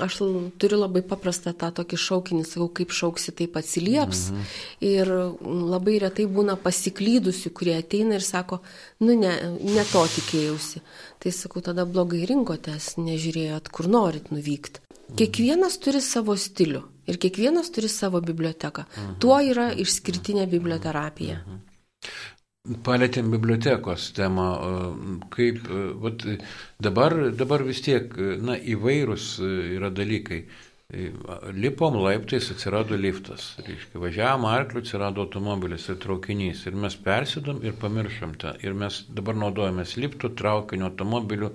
Aš 0.00 0.16
turiu 0.58 0.78
labai 0.80 1.02
paprastą 1.04 1.52
tą 1.52 1.68
tokį 1.76 1.98
šaukinį, 2.00 2.44
sakau, 2.48 2.66
kaip 2.78 2.92
šauksi, 2.96 3.34
taip 3.36 3.58
atsilieps. 3.60 4.22
Mhm. 4.32 4.46
Ir 4.88 5.10
labai 5.44 5.98
retai 6.02 6.24
būna 6.30 6.56
pasiklydusių, 6.60 7.52
kurie 7.54 7.76
ateina 7.76 8.16
ir 8.16 8.24
sako, 8.24 8.62
nu 9.04 9.16
ne, 9.18 9.34
ne 9.60 9.84
to 9.92 10.06
tikėjausi. 10.16 10.80
Tai 11.24 11.32
sakau, 11.32 11.62
tada 11.64 11.86
blogai 11.88 12.26
rinkotės, 12.28 12.98
nežiūrėjot, 13.00 13.70
kur 13.72 13.86
norit 13.88 14.26
nuvykti. 14.28 14.82
Kiekvienas 15.16 15.78
turi 15.80 16.02
savo 16.04 16.34
stilių 16.36 16.82
ir 17.08 17.16
kiekvienas 17.20 17.70
turi 17.72 17.88
savo 17.88 18.20
biblioteką. 18.20 18.84
Mhm. 18.84 19.14
Tuo 19.24 19.38
yra 19.40 19.70
išskirtinė 19.72 20.44
biblioterapija. 20.52 21.38
Mhm. 21.40 21.62
Palėtėm 22.84 23.32
bibliotekos 23.32 24.10
temą, 24.16 24.44
kaip 25.32 25.64
vat, 26.00 26.22
dabar, 26.80 27.16
dabar 27.36 27.64
vis 27.64 27.80
tiek 27.84 28.12
na, 28.40 28.56
įvairūs 28.56 29.26
yra 29.76 29.90
dalykai. 29.92 30.46
Lipom 30.92 31.96
laiptais, 31.96 32.50
atsirado 32.52 32.96
liftas. 33.00 33.54
Reiškia, 33.64 33.98
važiavam 34.02 34.44
arkliu, 34.44 34.82
atsirado 34.84 35.22
automobilis 35.24 35.86
ir 35.88 35.96
traukinys. 36.02 36.66
Ir 36.68 36.76
mes 36.76 36.94
persėdom 37.06 37.62
ir 37.64 37.72
pamiršom 37.80 38.34
tą. 38.42 38.52
Ir 38.60 38.76
mes 38.78 39.00
dabar 39.16 39.38
naudojamės 39.40 39.96
liftu, 39.96 40.28
traukiniu, 40.36 40.90
automobiliu, 40.90 41.54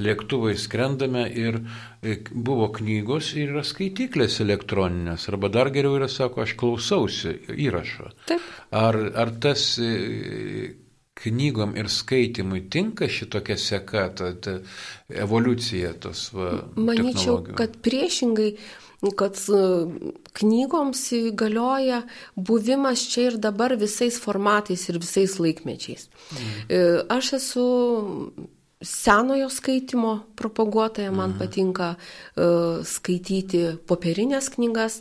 lėktuvai 0.00 0.54
skrendame 0.58 1.26
ir 1.28 1.60
e, 1.60 2.16
buvo 2.32 2.70
knygos 2.78 3.34
ir 3.36 3.52
yra 3.52 3.64
skaitiklės 3.68 4.40
elektroninės. 4.40 5.28
Arba 5.28 5.52
dar 5.52 5.70
geriau 5.74 6.00
yra, 6.00 6.08
sako, 6.08 6.46
aš 6.46 6.56
klausausi 6.56 7.36
įrašo. 7.52 8.08
Taip. 8.32 8.48
Ar, 8.72 8.98
ar 9.20 9.36
tas 9.44 9.74
e, 9.84 9.92
knygom 11.22 11.76
ir 11.78 11.88
skaitimui 11.92 12.64
tinka 12.70 13.08
šitokia 13.08 13.56
seka, 13.58 14.06
ta, 14.18 14.32
ta 14.34 14.58
evoliucija 15.08 15.92
tos 16.02 16.30
va, 16.36 16.52
Manyčiau, 16.76 17.42
kad 17.58 17.78
priešingai 17.84 18.54
kad 19.18 19.34
e, 19.34 19.60
knygoms 20.38 21.08
galioja 21.34 22.02
buvimas 22.36 23.02
čia 23.10 23.32
ir 23.32 23.38
dabar 23.42 23.74
visais 23.74 24.18
formatais 24.22 24.86
ir 24.88 25.00
visais 25.02 25.38
laikmečiais. 25.42 26.06
Mm. 26.06 27.08
Aš 27.10 27.32
esu 27.40 27.64
senojo 28.82 29.48
skaitimo 29.50 30.12
propaguotoja, 30.36 31.12
man 31.12 31.30
mhm. 31.30 31.38
patinka 31.38 31.88
uh, 31.94 32.82
skaityti 32.86 33.64
popierinės 33.86 34.50
knygas, 34.54 35.00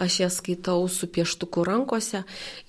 aš 0.00 0.18
jas 0.22 0.40
skaitau 0.40 0.86
su 0.88 1.08
pieštuku 1.12 1.64
rankose 1.66 2.22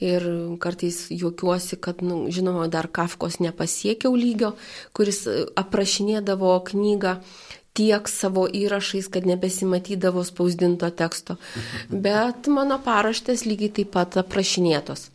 ir 0.03 0.27
kartais 0.63 1.05
juokiuosi, 1.11 1.79
kad, 1.83 2.03
nu, 2.05 2.25
žinoma, 2.31 2.67
dar 2.71 2.87
Kafkos 2.91 3.39
nepasiekiau 3.43 4.15
lygio, 4.15 4.53
kuris 4.95 5.25
aprašinėdavo 5.59 6.55
knygą 6.71 7.17
tiek 7.73 8.07
savo 8.09 8.45
įrašais, 8.45 9.09
kad 9.09 9.25
nebesimatydavo 9.25 10.21
spausdinto 10.25 10.89
teksto. 10.93 11.39
Bet 11.89 12.47
mano 12.47 12.77
paraštės 12.83 13.47
lygiai 13.49 13.73
taip 13.81 13.93
pat 13.97 14.19
aprašinėtos. 14.21 15.09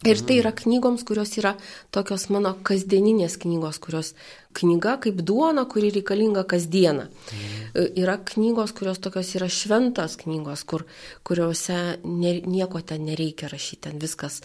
Ir 0.00 0.22
tai 0.24 0.38
yra 0.40 0.54
knygoms, 0.56 1.02
kurios 1.04 1.34
yra 1.36 1.58
tokios 1.92 2.30
mano 2.32 2.54
kasdieninės 2.64 3.34
knygos, 3.42 3.76
kurios 3.84 4.14
knyga 4.56 4.96
kaip 5.04 5.22
duona, 5.26 5.64
kuri 5.70 5.92
reikalinga 5.94 6.44
kasdieną. 6.50 7.06
Mm. 7.06 7.86
Yra 8.02 8.18
knygos, 8.32 8.74
kurios 8.76 8.98
tokios 9.02 9.30
yra 9.38 9.46
šventos 9.46 10.18
knygos, 10.20 10.64
kur, 10.66 10.86
kuriuose 11.26 12.00
ne, 12.04 12.34
nieko 12.42 12.82
ten 12.82 13.06
nereikia 13.06 13.50
rašyti, 13.52 13.84
ten 13.86 14.02
viskas 14.02 14.40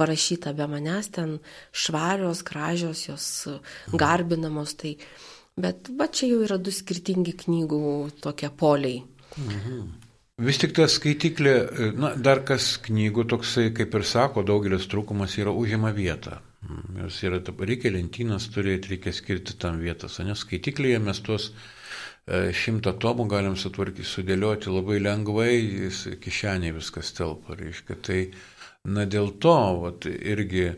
parašyta 0.00 0.54
be 0.56 0.66
manęs, 0.66 1.12
ten 1.14 1.38
švarios, 1.70 2.42
gražios, 2.42 3.04
jos 3.08 3.28
garbinamos. 3.92 4.74
Tai, 4.80 4.96
Bet 5.54 5.86
va 5.94 6.08
čia 6.10 6.32
jau 6.32 6.40
yra 6.42 6.56
du 6.58 6.72
skirtingi 6.74 7.36
knygų 7.44 7.82
tokie 8.22 8.50
poliai. 8.50 9.04
Mhm. 9.38 9.84
Vis 10.42 10.58
tik 10.58 10.72
ta 10.74 10.88
skaitiklė, 10.90 11.54
na, 11.94 12.10
dar 12.18 12.40
kas 12.42 12.72
knygų 12.82 13.22
toksai, 13.30 13.68
kaip 13.76 13.94
ir 13.94 14.02
sako, 14.02 14.42
daugelis 14.42 14.88
trūkumas 14.90 15.36
yra 15.38 15.54
užima 15.54 15.92
vietą. 15.94 16.40
Mm, 16.64 16.98
jos 17.02 17.20
yra, 17.26 17.40
reikia 17.68 17.92
lentynas 17.92 18.48
turėti, 18.54 18.94
reikia 18.94 19.12
skirti 19.12 19.56
tam 19.60 19.80
vietas, 19.82 20.18
nes 20.24 20.44
skaitiklėje 20.46 21.00
mes 21.04 21.20
tuos 21.26 21.50
e, 21.50 22.52
šimtą 22.56 22.94
tomų 23.02 23.28
galim 23.28 23.56
sutvarkyti, 23.60 24.06
sudėlioti 24.08 24.72
labai 24.72 25.00
lengvai, 25.02 25.52
kišeniai 26.24 26.72
viskas 26.78 27.12
telpa, 27.16 27.58
reiškia. 27.60 27.98
Tai, 28.08 28.20
na, 28.88 29.04
dėl 29.04 29.34
to, 29.44 29.56
vat, 29.84 30.08
irgi, 30.08 30.70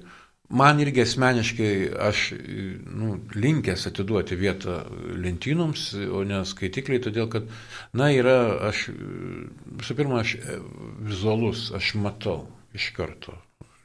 Man 0.46 0.78
irgi 0.78 1.02
asmeniškai 1.02 1.70
aš 2.06 2.20
nu, 2.86 3.16
linkęs 3.34 3.88
atiduoti 3.90 4.36
vietą 4.38 4.76
lentynoms, 5.18 5.88
o 6.14 6.22
ne 6.22 6.44
skaitikliai, 6.46 7.02
todėl 7.02 7.26
kad, 7.32 7.50
na, 7.98 8.12
yra, 8.14 8.36
aš, 8.68 8.84
visų 9.80 9.98
pirma, 9.98 10.22
aš 10.22 10.36
vizualus, 11.02 11.72
aš 11.74 11.96
matau 11.98 12.44
iš 12.78 12.92
karto. 12.94 13.34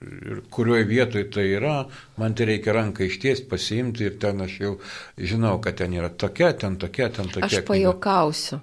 Ir 0.01 0.39
kurioje 0.49 0.87
vietoje 0.89 1.27
tai 1.33 1.45
yra, 1.55 1.75
man 2.17 2.33
tai 2.37 2.47
reikia 2.49 2.73
ranką 2.73 3.05
ištiesti, 3.05 3.45
pasiimti 3.51 4.07
ir 4.07 4.15
ten 4.21 4.41
aš 4.41 4.55
jau 4.63 4.71
žinau, 5.17 5.59
kad 5.61 5.77
ten 5.77 5.93
yra 5.93 6.09
tokia, 6.09 6.53
ten 6.57 6.79
tokia, 6.81 7.11
ten 7.13 7.29
tokia. 7.29 7.61
Aš 7.61 7.67
pajokausiu 7.69 8.61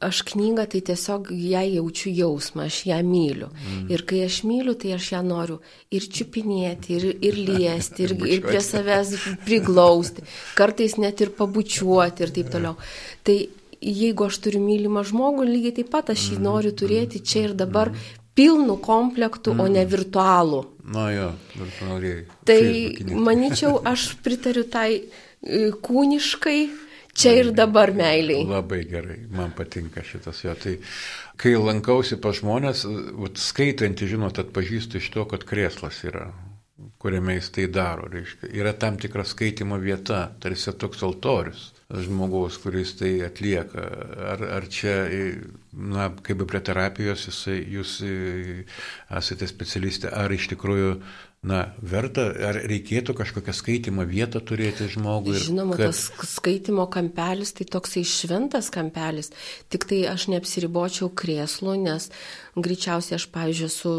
aš 0.00 0.22
knygą 0.30 0.64
tai 0.72 0.80
tiesiog 0.88 1.28
ją 1.30 1.62
jaučiu 1.76 2.12
jausmą, 2.14 2.66
aš 2.70 2.78
ją 2.88 2.98
myliu. 3.04 3.48
Mm. 3.52 3.84
Ir 3.92 4.04
kai 4.08 4.22
aš 4.26 4.40
myliu, 4.48 4.74
tai 4.80 4.94
aš 4.96 5.10
ją 5.12 5.22
noriu 5.26 5.58
ir 5.92 6.08
čiupinėti, 6.16 6.96
ir, 6.96 7.06
ir 7.28 7.40
liesti, 7.48 8.06
ir, 8.06 8.16
ir 8.26 8.44
prie 8.44 8.62
savęs 8.64 9.14
priglausti, 9.46 10.24
kartais 10.58 10.96
net 11.02 11.20
ir 11.24 11.34
pabučiuoti 11.36 12.26
ir 12.26 12.34
taip 12.38 12.52
toliau. 12.54 12.76
Tai 13.26 13.36
jeigu 13.80 14.28
aš 14.28 14.40
turiu 14.44 14.62
mylimą 14.64 15.04
žmogų, 15.10 15.48
lygiai 15.50 15.76
taip 15.80 15.92
pat 15.92 16.14
aš 16.14 16.30
jį 16.30 16.38
mm. 16.38 16.46
noriu 16.48 16.72
turėti 16.76 17.20
čia 17.20 17.48
ir 17.50 17.58
dabar 17.58 17.92
pilnų 18.36 18.78
komplektų, 18.84 19.54
mm. 19.54 19.62
o 19.62 19.68
ne 19.72 19.84
virtualų. 19.88 20.62
Na 20.96 21.10
jo, 21.10 21.30
virtualiai. 21.56 22.24
Tai 22.46 22.60
manyčiau, 23.26 23.78
aš 23.88 24.12
pritariu 24.24 24.66
tai 24.70 24.90
e, 24.96 25.70
kūniškai 25.82 26.60
Čia 27.16 27.30
ir 27.32 27.46
dabar 27.56 27.94
meiliai. 27.96 28.44
Labai 28.44 28.82
gerai, 28.84 29.22
man 29.32 29.54
patinka 29.56 30.02
šitas 30.04 30.42
jo. 30.44 30.52
Tai 30.60 30.74
kai 31.40 31.54
lankausi 31.56 32.18
pas 32.20 32.36
žmonės, 32.36 32.82
skaitantį, 33.40 34.10
žinot, 34.10 34.36
atpažįstu 34.42 35.00
iš 35.00 35.08
to, 35.14 35.24
kad 35.30 35.46
krėslas 35.48 36.02
yra, 36.04 36.26
kuriame 37.00 37.38
jis 37.38 37.48
tai 37.56 37.70
daro. 37.72 38.10
Reiškia. 38.12 38.52
Yra 38.60 38.74
tam 38.76 39.00
tikra 39.00 39.24
skaitimo 39.24 39.80
vieta, 39.80 40.26
tarsi 40.44 40.76
toks 40.76 41.00
altorius 41.08 41.70
žmogaus, 41.90 42.58
kuris 42.62 42.96
tai 42.98 43.12
atlieka. 43.26 43.84
Ar, 44.32 44.42
ar 44.58 44.66
čia, 44.72 44.96
na, 45.72 46.08
kaip 46.26 46.42
prie 46.50 46.62
terapijos, 46.66 47.28
jisai, 47.30 47.60
jūs 47.76 48.00
esate 48.02 49.48
specialistė, 49.50 50.10
ar 50.10 50.34
iš 50.34 50.50
tikrųjų 50.54 50.96
na, 51.46 51.60
verta, 51.78 52.26
ar 52.48 52.58
reikėtų 52.66 53.14
kažkokią 53.16 53.54
skaitimo 53.54 54.06
vietą 54.08 54.42
turėti 54.42 54.88
žmogui? 54.90 55.36
Žinoma, 55.38 55.76
kad... 55.78 55.92
tas 55.94 56.32
skaitimo 56.36 56.88
kampelis 56.90 57.54
tai 57.56 57.68
toksai 57.70 58.02
šventas 58.06 58.72
kampelis, 58.74 59.30
tik 59.72 59.86
tai 59.86 60.02
aš 60.10 60.28
neapsiribočiau 60.32 61.12
krėslu, 61.14 61.76
nes 61.78 62.10
greičiausiai 62.56 63.18
aš, 63.18 63.26
pavyzdžiui, 63.34 63.68
esu 63.68 63.92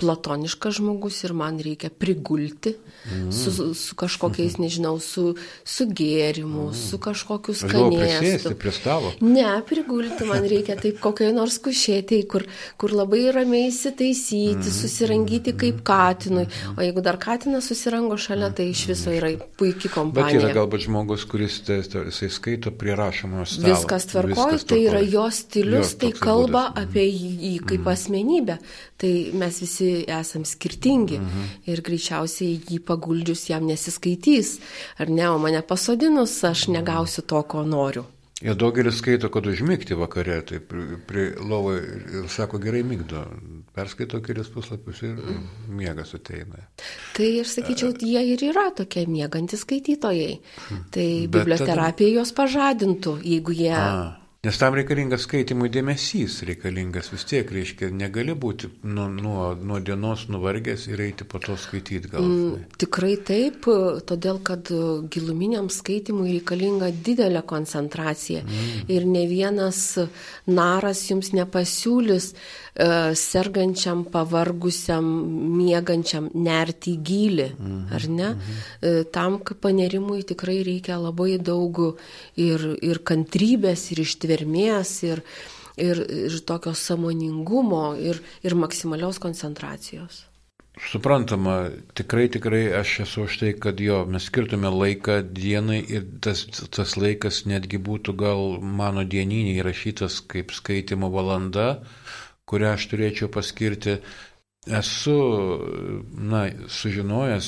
platoniškas 0.00 0.76
žmogus 0.78 1.22
ir 1.24 1.32
man 1.36 1.56
reikia 1.64 1.88
prigulti 1.88 2.74
mm. 2.76 3.30
su, 3.32 3.72
su 3.74 3.96
kažkokiais, 3.96 4.58
mm. 4.58 4.62
nežinau, 4.66 4.98
su, 5.00 5.32
su 5.64 5.86
gėrimu, 5.88 6.68
mm. 6.68 6.76
su 6.76 7.00
kažkokiu 7.02 7.56
skanėstu. 7.56 8.52
prie 8.60 8.74
stalo? 8.76 9.14
Ne, 9.24 9.48
prigulti 9.68 10.28
man 10.28 10.44
reikia 10.48 10.76
taip 10.80 11.00
kokiai 11.02 11.32
nors 11.34 11.56
kušėtėjai, 11.64 12.28
kur, 12.28 12.46
kur 12.80 12.94
labai 12.94 13.24
ramiai 13.34 13.70
įsitaisyti, 13.72 14.60
mm. 14.60 14.76
susirangyti 14.76 15.56
kaip 15.64 15.80
katinui. 15.86 16.46
O 16.76 16.84
jeigu 16.92 17.00
dar 17.00 17.16
katinas 17.16 17.66
susirango 17.66 18.16
šalia, 18.20 18.50
tai 18.52 18.68
iš 18.70 18.84
viso 18.90 19.12
yra 19.12 19.30
puikiai 19.56 19.92
kompanija. 19.94 20.40
Bet 20.40 20.44
yra 20.44 20.56
galbūt 20.60 20.84
žmogus, 20.84 21.24
kuris 21.28 21.58
tai, 21.64 21.78
tai, 21.88 22.04
jisai 22.10 22.28
skaito 22.32 22.72
prie 22.76 22.92
rašomo 22.98 23.46
stalo. 23.48 23.72
Viskas 23.72 24.06
tvarkoja, 24.10 24.60
tai 24.68 24.80
yra 24.90 25.00
jo 25.00 25.24
stilius, 25.32 25.94
jo, 25.94 26.00
tai 26.04 26.12
kalba 26.18 26.66
būdas. 26.68 26.84
apie 26.84 27.06
jį 27.08 27.54
kaip 27.64 27.80
mm 27.80 27.90
asmenybę, 27.92 28.56
tai 29.00 29.10
mes 29.36 29.58
visi 29.60 29.88
esam 30.08 30.44
skirtingi 30.48 31.18
mhm. 31.20 31.48
ir 31.68 31.82
greičiausiai 31.84 32.60
jį 32.70 32.78
paguldžius 32.86 33.48
jam 33.50 33.66
nesiskaitys, 33.68 34.56
ar 35.02 35.12
ne, 35.12 35.26
o 35.28 35.36
mane 35.42 35.60
pasodinus 35.66 36.38
aš 36.48 36.68
negausiu 36.72 37.24
to, 37.26 37.42
ko 37.42 37.64
noriu. 37.68 38.06
Ir 38.42 38.56
daugelis 38.58 38.96
skaito, 38.98 39.28
kad 39.30 39.46
užmygti 39.46 39.94
vakare, 39.94 40.40
tai 40.46 40.58
prie, 40.58 40.96
prie 41.06 41.28
lovo 41.38 41.76
ir 41.76 42.26
sako, 42.32 42.58
gerai 42.62 42.82
mygdo, 42.86 43.26
perskaito 43.72 44.20
kelias 44.24 44.50
puslapius 44.52 45.02
ir 45.08 45.20
miegas 45.68 46.14
ateina. 46.18 46.66
Tai 47.16 47.28
aš 47.42 47.58
sakyčiau, 47.58 47.92
jie 47.98 48.24
ir 48.34 48.46
yra 48.52 48.68
tokie 48.76 49.06
mėgantys 49.10 49.66
skaitytojai. 49.66 50.40
Tai 50.94 51.06
biblioterapija 51.28 52.08
tada... 52.08 52.16
juos 52.18 52.34
pažadintų, 52.36 53.20
jeigu 53.34 53.56
jie... 53.56 53.76
A 53.76 54.21
Nes 54.42 54.56
tam 54.58 54.74
reikalingas 54.74 55.22
skaitimui 55.22 55.68
dėmesys, 55.70 56.40
reikalingas 56.48 57.12
vis 57.12 57.22
tiek, 57.30 57.46
reiškia, 57.54 57.92
negali 57.94 58.34
būti 58.34 58.72
nuo, 58.82 59.04
nuo, 59.06 59.44
nuo 59.54 59.78
dienos 59.78 60.24
nuvargęs 60.34 60.88
ir 60.90 61.02
eiti 61.04 61.22
po 61.30 61.38
to 61.44 61.54
skaityti 61.54 62.10
gal. 62.10 62.26
Mm, 62.26 62.64
tikrai 62.82 63.12
taip, 63.22 63.68
todėl 64.10 64.40
kad 64.42 64.72
giluminiam 65.14 65.68
skaitimui 65.70 66.32
reikalinga 66.32 66.90
didelė 66.90 67.44
koncentracija 67.46 68.42
mm. 68.42 68.90
ir 68.90 69.06
ne 69.06 69.22
vienas 69.30 69.84
naras 70.50 71.04
jums 71.12 71.30
nepasiūlys 71.38 72.32
E, 72.72 73.14
sergančiam, 73.20 74.06
pavargusiam, 74.08 75.04
miegančiam 75.58 76.30
nerti 76.32 76.94
į 76.94 77.00
gilį, 77.04 77.48
mhm. 77.52 77.82
ar 77.92 78.06
ne? 78.08 78.28
Mhm. 78.32 79.10
Tam, 79.12 79.36
kad 79.44 79.60
panerimui 79.60 80.22
tikrai 80.24 80.62
reikia 80.64 80.96
labai 80.96 81.36
daug 81.36 81.82
ir, 82.40 82.64
ir 82.80 83.02
kantrybės, 83.04 83.90
ir 83.92 84.00
ištvermės, 84.32 85.02
ir, 85.04 85.22
ir, 85.76 86.02
ir 86.28 86.40
tokio 86.46 86.74
samoningumo, 86.74 87.94
ir, 87.96 88.22
ir 88.42 88.54
maksimalios 88.54 89.18
koncentracijos. 89.18 90.26
Suprantama, 90.80 91.68
tikrai, 91.94 92.30
tikrai 92.32 92.72
aš 92.72 93.02
esu 93.04 93.26
už 93.26 93.38
tai, 93.42 93.52
kad 93.52 93.78
jo, 93.80 94.06
mes 94.08 94.24
skirtume 94.24 94.70
laiką 94.72 95.20
dienai 95.22 95.82
ir 95.84 96.06
tas, 96.24 96.46
tas 96.72 96.96
laikas 96.96 97.44
netgi 97.44 97.76
būtų 97.76 98.14
gal 98.16 98.56
mano 98.62 99.04
dieninį 99.04 99.58
įrašytas 99.60 100.22
kaip 100.24 100.54
skaitimo 100.56 101.12
valanda, 101.12 101.82
kurią 102.48 102.72
aš 102.78 102.88
turėčiau 102.88 103.28
paskirti. 103.28 104.00
Esu, 104.66 105.14
na, 106.14 106.44
sužinojęs, 106.68 107.46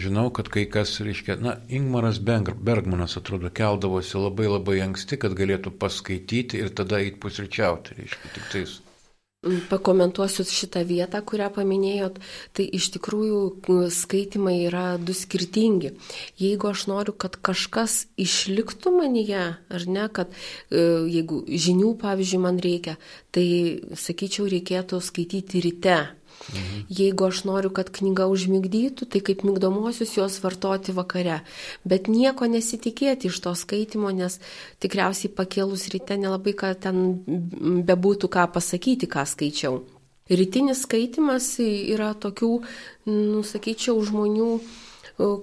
žinau, 0.00 0.30
kad 0.32 0.48
kai 0.48 0.64
kas, 0.72 0.94
reiškia, 1.04 1.36
na, 1.36 1.58
Ingmaras 1.68 2.16
Bergmanas, 2.18 3.18
atrodo, 3.20 3.50
keldavosi 3.52 4.16
labai 4.16 4.48
labai 4.48 4.78
anksti, 4.86 5.18
kad 5.20 5.36
galėtų 5.36 5.74
paskaityti 5.76 6.64
ir 6.64 6.72
tada 6.72 7.02
eiti 7.04 7.20
pusryčiauti, 7.20 7.98
reiškia, 8.00 8.32
tik 8.38 8.50
tais. 8.54 8.78
pakomentuosiu 9.70 10.44
šitą 10.48 10.80
vietą, 10.88 11.20
kurią 11.22 11.50
paminėjot, 11.54 12.16
tai 12.56 12.64
iš 12.78 12.88
tikrųjų 12.96 13.40
skaitimai 13.92 14.56
yra 14.66 14.96
du 14.96 15.12
skirtingi. 15.14 15.92
Jeigu 16.40 16.72
aš 16.72 16.86
noriu, 16.90 17.12
kad 17.12 17.36
kažkas 17.36 18.06
išliktų 18.16 18.96
manyje, 18.96 19.44
ar 19.60 19.86
ne, 19.86 20.08
kad 20.08 20.32
e, 20.32 20.80
jeigu 21.12 21.44
žinių, 21.46 21.92
pavyzdžiui, 22.00 22.42
man 22.42 22.64
reikia, 22.64 22.96
tai 23.30 23.46
sakyčiau, 23.92 24.48
reikėtų 24.56 25.04
skaityti 25.04 25.62
ryte 25.68 26.00
Mhm. 26.46 26.84
Jeigu 26.88 27.26
aš 27.26 27.42
noriu, 27.48 27.70
kad 27.74 27.90
knyga 27.90 28.28
užmigdytų, 28.30 29.08
tai 29.10 29.20
kaip 29.24 29.42
migdomosius 29.46 30.14
juos 30.14 30.38
vartoti 30.44 30.94
vakare. 30.94 31.40
Bet 31.84 32.06
nieko 32.12 32.46
nesitikėti 32.46 33.30
iš 33.30 33.40
to 33.42 33.54
skaitimo, 33.58 34.12
nes 34.14 34.38
tikriausiai 34.82 35.32
pakėlus 35.34 35.88
ryte 35.94 36.18
nelabai 36.20 36.54
ką 36.54 36.72
ten 36.86 37.02
bebūtų 37.88 38.30
ką 38.30 38.46
pasakyti, 38.54 39.10
ką 39.10 39.26
skaičiau. 39.26 39.82
Rytinis 40.30 40.82
skaitimas 40.86 41.52
yra 41.62 42.12
tokių, 42.18 42.52
nusakyčiau, 43.06 43.98
žmonių, 44.06 44.48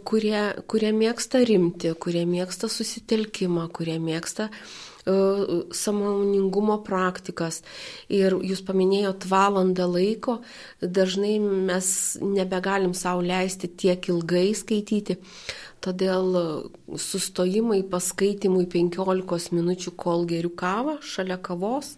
kurie, 0.07 0.41
kurie 0.67 0.91
mėgsta 0.95 1.43
rimti, 1.47 1.93
kurie 1.95 2.25
mėgsta 2.27 2.67
susitelkimą, 2.71 3.69
kurie 3.71 3.95
mėgsta 4.03 4.49
E, 4.51 4.92
samoningumo 5.05 6.77
praktikas. 6.85 7.61
Ir 8.11 8.37
jūs 8.39 8.63
paminėjot 8.65 9.27
valandą 9.29 9.87
laiko, 9.89 10.39
dažnai 10.81 11.35
mes 11.41 11.87
nebegalim 12.21 12.95
savo 12.95 13.23
leisti 13.25 13.67
tiek 13.67 14.09
ilgai 14.09 14.53
skaityti. 14.55 15.19
Todėl 15.83 16.37
sustojimai 16.95 17.81
paskaitimui 17.91 18.69
15 18.71 19.51
minučių, 19.51 19.91
kol 19.99 20.23
geriu 20.29 20.53
kavą 20.55 21.01
šalia 21.03 21.35
kavos, 21.43 21.97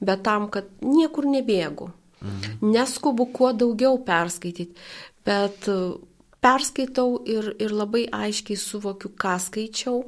bet 0.00 0.24
tam, 0.24 0.48
kad 0.48 0.70
niekur 0.80 1.28
nebėgu. 1.28 1.90
Mhm. 2.24 2.72
Neskubu 2.72 3.28
kuo 3.36 3.52
daugiau 3.52 3.98
perskaityti, 4.00 4.72
bet 5.28 5.68
perskaitau 6.40 7.18
ir, 7.28 7.52
ir 7.60 7.74
labai 7.76 8.06
aiškiai 8.08 8.56
suvokiu, 8.56 9.12
ką 9.20 9.36
skaičiau, 9.42 10.00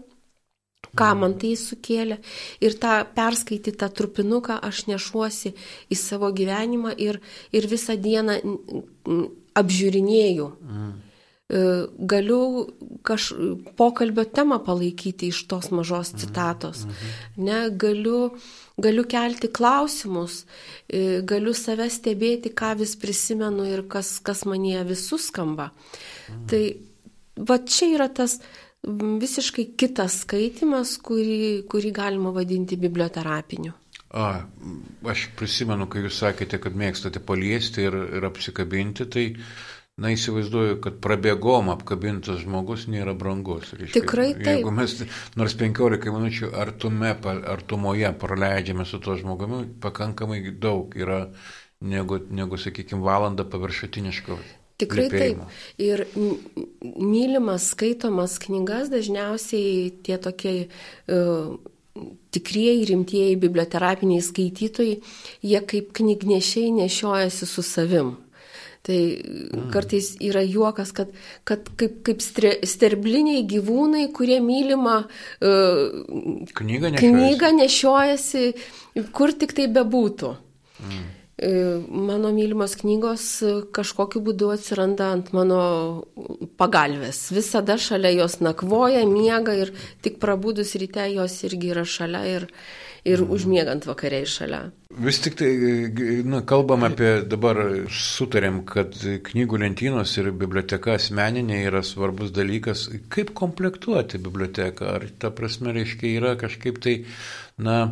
ką 0.99 1.11
man 1.19 1.35
tai 1.41 1.55
sukėlė. 1.59 2.19
Ir 2.65 2.77
tą 2.83 3.01
perskaitytą 3.17 3.91
trupinuką 3.95 4.59
aš 4.69 4.87
nešuosi 4.91 5.55
į 5.91 5.99
savo 5.99 6.31
gyvenimą 6.35 6.95
ir, 6.99 7.21
ir 7.53 7.69
visą 7.71 7.99
dieną 7.99 8.39
apžiūrinėju. 9.59 10.49
Mm. 10.63 10.97
Galiu 12.13 12.41
kaž, 13.09 13.31
pokalbio 13.79 14.27
temą 14.29 14.59
palaikyti 14.67 15.31
iš 15.33 15.47
tos 15.49 15.71
mažos 15.73 16.13
mm. 16.13 16.19
citatos. 16.21 16.85
Mm 16.85 16.91
-hmm. 16.91 17.45
ne, 17.47 17.61
galiu, 17.71 18.37
galiu 18.77 19.05
kelti 19.05 19.49
klausimus, 19.49 20.45
e, 20.89 21.23
galiu 21.23 21.55
save 21.55 21.89
stebėti, 21.91 22.53
ką 22.53 22.77
vis 22.79 22.97
prisimenu 22.97 23.65
ir 23.65 23.89
kas, 23.89 24.21
kas 24.21 24.45
manie 24.45 24.85
visus 24.85 25.27
skamba. 25.33 25.71
Mm. 26.29 26.47
Tai 26.49 26.77
va 27.49 27.59
čia 27.59 27.87
yra 27.95 28.09
tas, 28.09 28.41
visiškai 28.87 29.65
kitas 29.79 30.23
skaitimas, 30.23 30.97
kurį, 31.03 31.65
kurį 31.71 31.93
galima 31.95 32.33
vadinti 32.35 32.79
biblioterapiniu. 32.81 33.75
A, 34.09 34.45
aš 35.05 35.27
prisimenu, 35.37 35.89
kai 35.91 36.07
jūs 36.07 36.23
sakėte, 36.23 36.61
kad 36.63 36.77
mėgstate 36.79 37.21
paliesti 37.21 37.85
ir, 37.85 37.97
ir 38.17 38.25
apsikabinti, 38.25 39.05
tai, 39.13 39.25
na, 40.01 40.15
įsivaizduoju, 40.15 40.79
kad 40.85 40.97
prabėgom 41.05 41.69
apkabintas 41.75 42.41
žmogus 42.45 42.87
nėra 42.89 43.13
brangus. 43.19 43.75
Reiškia, 43.75 44.01
Tikrai 44.01 44.31
taip. 44.39 44.47
Jeigu 44.49 44.73
mes 44.73 44.95
nors 45.37 45.59
15 45.61 46.15
minučių 46.15 46.53
artume, 46.57 47.13
artumoje 47.53 48.15
praleidžiame 48.23 48.89
su 48.89 49.03
tuo 49.05 49.19
žmogumi, 49.21 49.67
pakankamai 49.83 50.41
daug 50.57 50.97
yra 50.97 51.27
negu, 51.85 52.23
negu 52.31 52.57
sakykime, 52.57 53.05
valanda 53.05 53.45
paviršutiniško 53.45 54.39
Tikrai 54.79 55.09
taip. 55.11 55.41
Ir 55.83 56.05
mylimas, 56.15 57.73
skaitomas 57.73 58.37
knygas 58.45 58.93
dažniausiai 58.93 59.91
tie 60.07 60.19
tokie 60.23 60.55
uh, 60.69 61.57
tikrieji, 62.31 62.87
rimtieji 62.93 63.41
biblioterapiniai 63.43 64.23
skaitytojai, 64.23 65.01
jie 65.43 65.61
kaip 65.73 65.91
knygnešiai 65.99 66.71
nešiojasi 66.77 67.51
su 67.51 67.67
savim. 67.67 68.15
Tai 68.87 68.97
mm. 68.97 69.67
kartais 69.75 70.13
yra 70.25 70.45
juokas, 70.47 70.95
kad, 70.97 71.11
kad 71.45 71.67
kaip, 71.77 71.99
kaip 72.07 72.23
stre, 72.25 72.55
sterbliniai 72.63 73.43
gyvūnai, 73.51 74.07
kurie 74.15 74.39
mylimą 74.41 74.97
uh, 75.03 75.83
knygą, 76.55 76.95
nešiojasi. 76.95 77.11
knygą 77.19 77.55
nešiojasi, 77.59 78.45
kur 79.13 79.35
tik 79.37 79.59
tai 79.59 79.67
bebūtų. 79.75 80.37
Mm. 80.87 81.07
E, 81.39 81.51
mano 81.89 82.33
mylimos 82.35 82.75
knygos 82.81 83.25
e, 83.47 83.51
kažkokiu 83.71 84.23
būdu 84.27 84.49
atsiranda 84.57 85.13
ant 85.15 85.31
mano 85.37 85.61
pagalvės. 86.59 87.29
Visada 87.31 87.77
šalia 87.79 88.11
jos 88.17 88.41
nakvoja, 88.43 89.05
miega 89.07 89.55
ir 89.55 89.71
tik 90.03 90.19
prabudus 90.19 90.75
ryte 90.83 91.07
jos 91.15 91.37
irgi 91.47 91.71
yra 91.77 91.85
šalia 91.87 92.25
ir, 92.27 92.49
ir 93.09 93.25
užmiegant 93.25 93.87
vakariai 93.89 94.29
šalia. 94.29 94.69
Vis 94.99 95.21
tik 95.23 95.37
tai, 95.39 95.51
na, 96.27 96.41
kalbam 96.49 96.87
apie 96.89 97.11
dabar 97.29 97.61
sutarėm, 97.93 98.63
kad 98.69 98.97
knygų 99.29 99.61
lentynos 99.63 100.15
ir 100.19 100.31
biblioteka 100.33 100.97
asmeninė 100.97 101.61
yra 101.69 101.85
svarbus 101.87 102.33
dalykas. 102.35 102.89
Kaip 103.13 103.35
komplektuoti 103.39 104.21
biblioteką? 104.23 104.95
Ar 104.97 105.07
ta 105.21 105.31
prasme, 105.35 105.75
reiškia, 105.77 106.15
yra 106.19 106.35
kažkaip 106.41 106.81
tai, 106.83 106.97
na, 107.61 107.85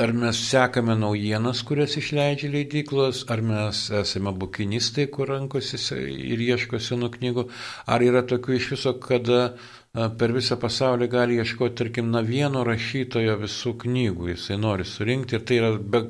Ar 0.00 0.14
mes 0.16 0.38
sekame 0.48 0.94
naujienas, 0.96 1.60
kurias 1.68 1.98
išleidžia 2.00 2.48
leidyklos, 2.54 3.26
ar 3.28 3.42
mes 3.44 3.82
esame 3.92 4.32
bukinistai, 4.40 5.04
kur 5.12 5.28
rankosi 5.28 5.78
ir 6.00 6.40
ieško 6.40 6.80
senų 6.80 7.10
knygų, 7.18 7.44
ar 7.92 8.04
yra 8.06 8.24
tokių 8.30 8.56
iš 8.56 8.70
viso, 8.74 8.94
kada 9.04 9.42
per 9.94 10.32
visą 10.34 10.56
pasaulį 10.58 11.06
gali 11.06 11.36
ieškoti, 11.38 11.76
tarkim, 11.78 12.08
na 12.10 12.18
vieno 12.26 12.64
rašytojo 12.66 13.36
visų 13.44 13.76
knygų, 13.84 14.32
jisai 14.32 14.56
nori 14.58 14.86
surinkti 14.88 15.36
ir 15.38 15.44
tai 15.46 15.58
yra 15.60 15.68
be, 15.78 16.00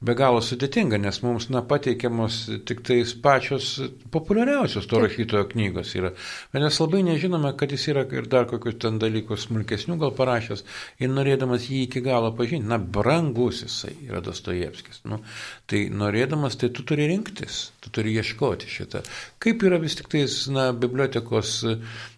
be 0.00 0.14
galo 0.16 0.40
sudėtinga, 0.40 0.96
nes 1.02 1.20
mums, 1.20 1.50
na, 1.52 1.60
pateikiamos 1.68 2.38
tik 2.68 2.80
tais 2.88 3.12
pačios 3.20 3.74
populiariausios 4.14 4.88
to 4.88 5.02
rašytojo 5.04 5.50
knygos 5.52 5.92
yra. 6.00 6.14
Bet 6.54 6.64
mes 6.64 6.80
labai 6.80 7.02
nežinome, 7.10 7.52
kad 7.60 7.76
jis 7.76 7.86
yra 7.92 8.06
ir 8.16 8.30
dar 8.32 8.48
kokius 8.48 8.80
ten 8.86 8.96
dalykus 9.02 9.44
smulkesnių 9.50 9.98
gal 10.00 10.16
parašęs 10.16 10.64
ir 11.04 11.12
norėdamas 11.12 11.68
jį 11.68 11.84
iki 11.90 12.04
galo 12.08 12.32
pažinti, 12.40 12.70
na, 12.72 12.80
brangus 12.80 13.60
jisai 13.66 13.98
yra 14.08 14.24
Dostojevskis. 14.24 15.04
Nu, 15.04 15.20
tai 15.68 15.90
norėdamas, 15.92 16.56
tai 16.56 16.72
tu 16.72 16.88
turi 16.88 17.10
rinktis, 17.12 17.66
tu 17.84 17.92
turi 17.92 18.16
ieškoti 18.16 18.72
šitą. 18.78 19.04
Kaip 19.44 19.68
yra 19.68 19.76
vis 19.82 20.00
tik 20.00 20.08
tais, 20.08 20.46
na, 20.48 20.70
bibliotekos 20.72 21.58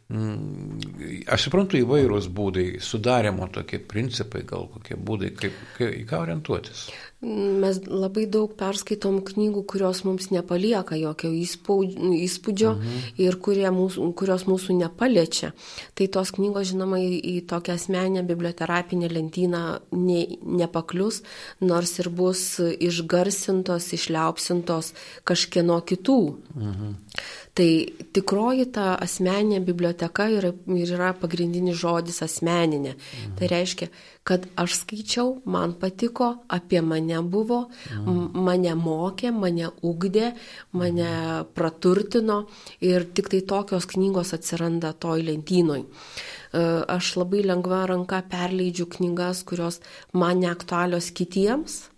aš 0.09 1.43
suprantu 1.45 1.77
įvairūs 1.83 2.31
būdai, 2.33 2.79
sudarimo 2.81 3.45
tokie 3.53 3.77
principai, 3.85 4.41
gal 4.49 4.65
kokie 4.73 4.97
būdai, 4.97 5.35
kaip, 5.37 5.59
kaip, 5.77 5.93
į 6.01 6.07
ką 6.09 6.23
orientuotis. 6.25 6.87
Mes 7.21 7.81
labai 7.83 8.29
daug 8.31 8.53
perskaitom 8.57 9.19
knygų, 9.27 9.65
kurios 9.67 10.05
mums 10.07 10.31
nepalieka 10.31 10.95
jokio 10.97 11.33
įspūdžio 11.35 12.71
mhm. 12.77 13.01
ir 13.21 13.37
mūsų, 13.75 14.07
kurios 14.15 14.47
mūsų 14.47 14.77
nepaliečia. 14.79 15.51
Tai 15.99 16.07
tos 16.15 16.31
knygos, 16.37 16.71
žinoma, 16.71 17.03
į, 17.03 17.19
į 17.19 17.35
tokią 17.51 17.75
asmenę 17.75 18.23
biblioterapinę 18.23 19.11
lentyną 19.11 19.63
ne, 19.93 20.23
nepaklius, 20.41 21.21
nors 21.61 21.99
ir 21.99 22.09
bus 22.09 22.63
išgarsintos, 22.63 23.93
išliaupsintos 23.99 24.95
kažkieno 25.29 25.83
kitų. 25.83 26.21
Mhm. 26.55 26.97
Tai 27.59 27.71
tikroji 28.15 28.69
ta 28.71 28.93
asmeninė 29.03 29.59
biblioteka 29.67 30.29
yra, 30.31 30.53
yra 30.79 31.09
pagrindinis 31.19 31.81
žodis 31.81 32.21
asmeninė. 32.23 32.93
Mhm. 32.95 33.33
Tai 33.39 33.49
reiškia, 33.51 33.89
kad 34.29 34.47
aš 34.61 34.77
skaičiau, 34.83 35.33
man 35.49 35.73
patiko, 35.81 36.29
apie 36.49 36.83
mane 36.85 37.19
buvo, 37.27 37.65
mhm. 37.91 38.39
mane 38.47 38.77
mokė, 38.79 39.33
mane 39.35 39.73
ugdė, 39.83 40.33
mane 40.79 41.11
praturtino 41.57 42.45
ir 42.85 43.09
tik 43.11 43.33
tai 43.33 43.43
tokios 43.43 43.89
knygos 43.91 44.35
atsiranda 44.37 44.93
toj 44.95 45.27
lentynoj. 45.27 45.83
E, 45.83 46.65
aš 46.99 47.17
labai 47.19 47.43
lengva 47.43 47.87
ranka 47.91 48.23
perleidžiu 48.31 48.87
knygas, 48.95 49.43
kurios 49.49 49.83
man 50.13 50.45
neaktualios 50.45 51.11
kitiems. 51.11 51.89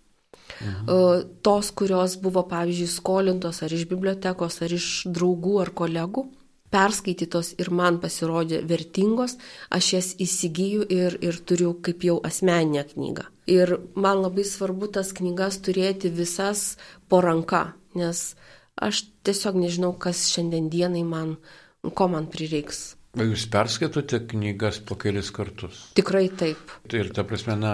Mhm. 0.59 1.31
Tos, 1.45 1.71
kurios 1.71 2.17
buvo, 2.21 2.43
pavyzdžiui, 2.51 2.91
skolintos 2.91 3.63
ar 3.63 3.73
iš 3.73 3.87
bibliotekos, 3.89 4.61
ar 4.61 4.75
iš 4.75 4.91
draugų 5.07 5.59
ar 5.63 5.73
kolegų 5.73 6.27
perskaitytos 6.71 7.55
ir 7.59 7.69
man 7.75 7.99
pasirodė 8.03 8.61
vertingos, 8.67 9.35
aš 9.73 9.91
jas 9.95 10.09
įsigyju 10.23 10.87
ir, 10.93 11.17
ir 11.23 11.39
turiu 11.47 11.73
kaip 11.83 12.05
jau 12.07 12.17
asmeninę 12.27 12.85
knygą. 12.93 13.27
Ir 13.51 13.75
man 13.95 14.23
labai 14.23 14.45
svarbu 14.47 14.91
tas 14.95 15.11
knygas 15.17 15.59
turėti 15.65 16.11
visas 16.15 16.77
po 17.11 17.21
ranka, 17.25 17.73
nes 17.97 18.31
aš 18.79 19.03
tiesiog 19.27 19.59
nežinau, 19.59 19.91
kas 19.99 20.29
šiandien 20.31 20.71
dienai 20.71 21.03
man, 21.07 21.35
ko 21.83 22.07
man 22.11 22.29
prireiks. 22.31 22.95
Jūs 23.19 23.49
perskaitote 23.51 24.21
knygas 24.31 24.79
po 24.87 24.95
kelis 24.95 25.33
kartus? 25.35 25.89
Tikrai 25.99 26.29
taip. 26.39 26.77
Tai 26.87 27.01
ir 27.03 27.11
ta 27.11 27.25
prasme, 27.27 27.57
na, 27.59 27.73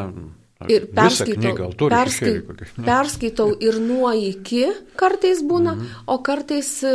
Ir 0.65 0.87
perskaitau, 0.89 1.69
perskaitau, 1.85 2.55
perskaitau 2.81 3.51
ir 3.61 3.77
nuo 3.77 4.09
iki 4.09 4.63
kartais 4.97 5.43
būna, 5.45 5.75
mm 5.75 5.81
-hmm. 5.81 6.07
o 6.07 6.17
kartais 6.25 6.71
e, 6.83 6.93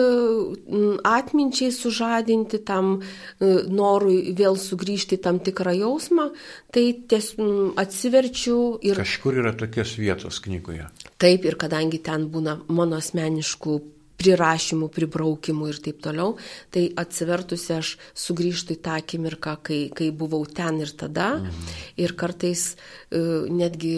atminčiai 1.07 1.71
sužadinti 1.71 2.59
tam 2.67 2.99
e, 2.99 3.47
norui 3.71 4.35
vėl 4.35 4.59
sugrįžti 4.59 5.21
tam 5.23 5.39
tikrą 5.39 5.77
jausmą, 5.79 6.33
tai 6.73 7.07
ties 7.09 7.37
atsiverčiu 7.77 8.79
ir... 8.83 8.97
Kažkur 8.97 9.39
yra 9.39 9.53
tokios 9.53 9.95
vietos 9.99 10.41
knygoje. 10.41 10.87
Taip, 11.19 11.45
ir 11.45 11.55
kadangi 11.55 12.03
ten 12.03 12.27
būna 12.35 12.59
mano 12.69 12.97
asmeniškų 12.97 13.81
prirašymų, 14.23 14.89
pribraukimų 14.93 15.69
ir 15.73 15.79
taip 15.83 16.01
toliau, 16.05 16.37
tai 16.73 16.87
atsivertusi 16.99 17.75
aš 17.77 17.95
sugrįžtu 18.19 18.77
į 18.77 18.81
tą 18.85 18.97
akimirką, 19.01 19.57
kai, 19.67 19.81
kai 19.95 20.11
buvau 20.15 20.45
ten 20.47 20.81
ir 20.83 20.93
tada. 20.99 21.35
Mhm. 21.41 21.73
Ir 22.03 22.15
kartais 22.19 22.65
uh, 22.75 23.49
netgi 23.51 23.95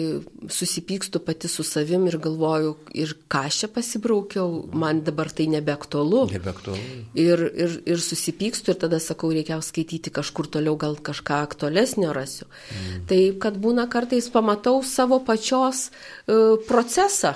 susipykstu 0.51 1.21
pati 1.25 1.49
su 1.51 1.65
savim 1.67 2.07
ir 2.09 2.17
galvoju, 2.21 2.75
ir 2.97 3.15
ką 3.31 3.45
aš 3.49 3.61
čia 3.63 3.71
pasibraukiau, 3.75 4.65
man 4.73 5.03
dabar 5.05 5.31
tai 5.31 5.47
nebeaktualu. 5.53 6.25
Nebeaktualu. 6.33 6.99
Ir, 7.21 7.45
ir, 7.53 7.79
ir 7.85 8.03
susipykstu 8.03 8.73
ir 8.73 8.81
tada 8.85 8.99
sakau, 9.03 9.31
reikia 9.35 9.59
skaityti 9.63 10.13
kažkur 10.13 10.49
toliau, 10.51 10.77
gal 10.79 10.97
kažką 10.97 11.41
aktualesnio 11.45 12.13
rasiu. 12.15 12.49
Mhm. 12.49 13.03
Tai 13.09 13.21
kad 13.41 13.59
būna 13.61 13.89
kartais 13.91 14.29
pamatau 14.33 14.81
savo 14.85 15.21
pačios 15.25 15.89
uh, 15.89 16.57
procesą 16.67 17.35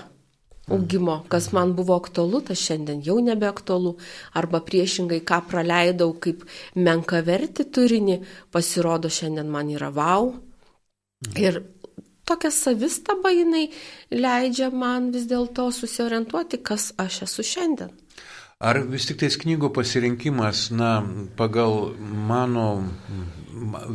augimo, 0.69 1.23
kas 1.32 1.51
man 1.55 1.73
buvo 1.77 1.95
aktualu, 1.99 2.41
tas 2.49 2.62
šiandien 2.62 3.01
jau 3.05 3.17
nebeaktualu, 3.23 3.95
arba 4.39 4.62
priešingai, 4.65 5.21
ką 5.25 5.41
praleidau 5.49 6.13
kaip 6.21 6.45
menka 6.75 7.23
verti 7.25 7.65
turinį, 7.65 8.19
pasirodo 8.51 9.12
šiandien 9.12 9.49
man 9.51 9.71
yra 9.73 9.91
wow. 9.95 10.34
Ir 11.39 11.62
tokia 12.29 12.51
savistaba 12.53 13.32
jinai 13.34 13.67
leidžia 14.13 14.69
man 14.71 15.10
vis 15.15 15.25
dėlto 15.29 15.69
susiorientuoti, 15.73 16.62
kas 16.62 16.91
aš 16.97 17.23
esu 17.27 17.45
šiandien. 17.53 17.91
Ar 18.60 18.76
vis 18.91 19.06
tik 19.08 19.22
tais 19.22 19.38
knygų 19.39 19.69
pasirinkimas, 19.72 20.65
na, 20.76 20.89
pagal 21.39 21.93
mano 22.28 22.65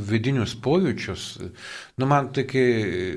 vidinius 0.08 0.54
pojūčius, 0.64 1.24
nu, 2.00 2.08
man 2.08 2.30
tik 2.32 2.54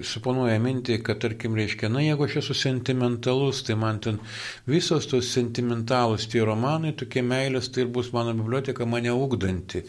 suponuoja 0.10 0.58
mintį, 0.60 0.98
kad, 1.08 1.22
tarkim, 1.24 1.56
reiškia, 1.56 1.88
na, 1.94 2.02
jeigu 2.04 2.28
aš 2.28 2.36
esu 2.42 2.58
sentimentalus, 2.66 3.62
tai 3.64 3.78
man 3.80 4.02
ten 4.04 4.20
visos 4.68 5.08
tos 5.08 5.32
sentimentalus 5.32 6.28
tie 6.28 6.44
romanai, 6.44 6.92
tokie 7.00 7.24
meilės, 7.24 7.72
tai 7.72 7.86
ir 7.86 7.94
bus 7.96 8.12
mano 8.12 8.36
biblioteka 8.36 8.84
mane 8.84 9.16
ugdanti. 9.16 9.86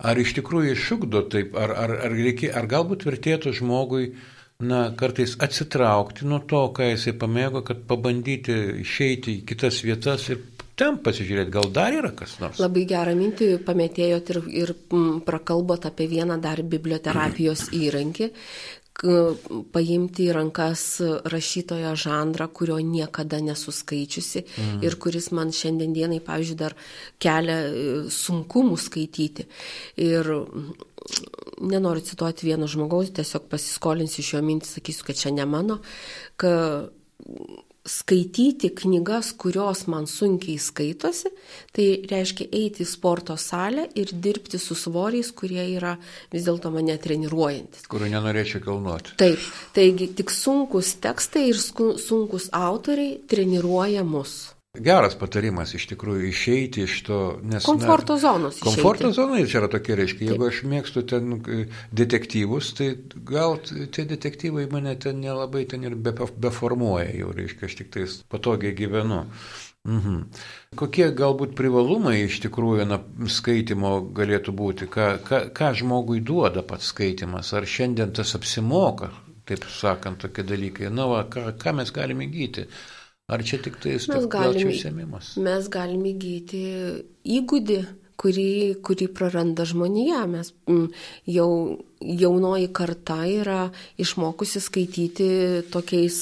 Ar 0.00 0.16
iš 0.16 0.32
tikrųjų 0.40 0.72
išugdo 0.78 1.26
taip, 1.28 1.52
ar, 1.60 1.76
ar, 1.76 1.92
ar, 2.06 2.16
reikia, 2.22 2.54
ar 2.56 2.70
galbūt 2.72 3.04
vertėtų 3.10 3.52
žmogui 3.60 4.14
na, 4.64 4.86
kartais 4.96 5.36
atsitraukti 5.44 6.24
nuo 6.24 6.40
to, 6.40 6.64
ką 6.72 6.88
jisai 6.94 7.12
pamėgo, 7.20 7.60
kad 7.68 7.84
pabandyti 7.84 8.62
išeiti 8.80 9.42
į 9.42 9.46
kitas 9.52 9.84
vietas 9.84 10.30
ir 10.32 10.40
ten 10.78 10.98
pasižiūrėti, 11.04 11.52
gal 11.52 11.70
dar 11.74 11.94
yra 11.96 12.12
kas 12.16 12.36
nors. 12.42 12.60
Labai 12.62 12.84
gerą 12.88 13.14
mintį 13.18 13.48
pametėjot 13.66 14.34
ir, 14.34 14.42
ir 14.64 14.74
prakalbot 15.26 15.88
apie 15.88 16.08
vieną 16.10 16.38
dar 16.42 16.62
biblioterapijos 16.62 17.68
įrankį, 17.82 18.30
paimti 19.72 20.26
į 20.28 20.34
rankas 20.36 20.82
rašytojo 21.32 21.94
žanrą, 21.98 22.46
kurio 22.52 22.76
niekada 22.84 23.40
nesuskaičiusi 23.40 24.42
mm. 24.44 24.82
ir 24.84 24.96
kuris 25.00 25.30
man 25.32 25.50
šiandien 25.56 25.94
dienai, 25.96 26.20
pavyzdžiui, 26.22 26.58
dar 26.60 26.76
kelia 27.22 27.56
e, 27.64 27.86
sunkumų 28.12 28.76
skaityti. 28.78 29.48
Ir 30.04 30.28
nenoriu 31.62 32.04
cituoti 32.04 32.46
vieno 32.46 32.68
žmogaus, 32.70 33.10
tiesiog 33.16 33.48
pasiskolinsiu 33.50 34.22
iš 34.22 34.34
jo 34.36 34.44
mintį, 34.44 34.70
sakysiu, 34.76 35.08
kad 35.08 35.18
čia 35.18 35.32
ne 35.34 35.48
mano, 35.48 35.80
kad 36.36 36.92
skaityti 37.88 38.70
knygas, 38.78 39.32
kurios 39.38 39.86
man 39.90 40.06
sunkiai 40.06 40.58
skaitosi, 40.62 41.32
tai 41.74 41.86
reiškia 42.10 42.46
eiti 42.54 42.84
į 42.84 42.88
sporto 42.88 43.36
salę 43.40 43.88
ir 43.98 44.12
dirbti 44.22 44.60
su 44.62 44.76
svoriais, 44.78 45.32
kurie 45.34 45.64
yra 45.74 45.96
vis 46.32 46.46
dėlto 46.46 46.70
mane 46.74 46.94
treniruojantis. 47.02 47.88
Kurių 47.90 48.12
nenorėčiau 48.14 48.62
kalnuoti. 48.64 49.16
Taip, 49.20 49.50
taigi 49.74 50.12
tik 50.18 50.30
sunkus 50.34 50.94
tekstai 51.02 51.48
ir 51.50 51.58
sunkus 51.58 52.50
autoriai 52.54 53.18
treniruoja 53.28 54.06
mus. 54.06 54.52
Geras 54.80 55.12
patarimas 55.20 55.74
iš 55.76 55.84
tikrųjų 55.90 56.30
išeiti 56.30 56.86
iš 56.86 56.92
to, 57.04 57.16
nes... 57.44 57.60
Komforto 57.68 58.14
zonos. 58.16 58.54
Išeiti. 58.56 58.64
Komforto 58.70 59.10
čia 59.12 59.58
yra 59.58 59.66
tokie 59.68 59.98
reiškia. 59.98 60.30
Jeigu 60.30 60.46
aš 60.48 60.60
mėgstu 60.64 61.02
ten 61.10 61.34
e, 61.36 61.58
detektyvus, 61.92 62.70
tai 62.78 62.86
gal 63.28 63.58
tie 63.60 64.06
detektyvai 64.08 64.64
mane 64.72 64.94
ten 64.96 65.20
nelabai 65.20 65.66
ten 65.68 65.84
ir 65.84 65.96
beformuoja 66.00 67.10
be 67.10 67.18
jau, 67.18 67.34
reiškia, 67.36 67.68
aš 67.68 67.76
tik 67.82 67.90
tais 67.92 68.14
patogiai 68.32 68.72
gyvenu. 68.78 69.26
Mhm. 69.84 70.16
Kokie 70.80 71.10
galbūt 71.20 71.52
privalumai 71.58 72.22
iš 72.22 72.40
tikrųjų 72.46 72.88
na, 72.88 73.02
skaitimo 73.28 73.92
galėtų 74.16 74.56
būti, 74.56 74.88
ką, 74.88 75.10
ką, 75.28 75.42
ką 75.52 75.70
žmogui 75.82 76.24
duoda 76.24 76.64
pats 76.64 76.88
skaitimas, 76.94 77.52
ar 77.52 77.68
šiandien 77.68 78.16
tas 78.16 78.32
apsimoka, 78.40 79.12
taip 79.44 79.68
sakant, 79.68 80.24
tokie 80.24 80.48
dalykai, 80.48 80.88
na, 80.88 81.10
va, 81.12 81.22
ką, 81.28 81.50
ką 81.60 81.76
mes 81.82 81.92
galime 81.92 82.24
įgyti. 82.30 82.70
Ar 83.32 83.42
čia 83.46 83.58
tik 83.64 83.78
tai 83.80 83.96
plačių 84.02 84.68
užsiemimas? 84.68 85.34
Mes 85.40 85.68
galime 85.72 86.12
įgyti 86.12 86.62
įgūdį, 87.38 87.78
kurį, 88.20 88.50
kurį 88.84 89.08
praranda 89.16 89.64
žmonija. 89.68 90.26
Mes 90.30 90.52
m, 90.70 90.84
jau 91.30 91.48
jaunoji 92.02 92.68
karta 92.74 93.22
yra 93.30 93.62
išmokusi 94.02 94.62
skaityti 94.62 95.30
tokiais 95.72 96.20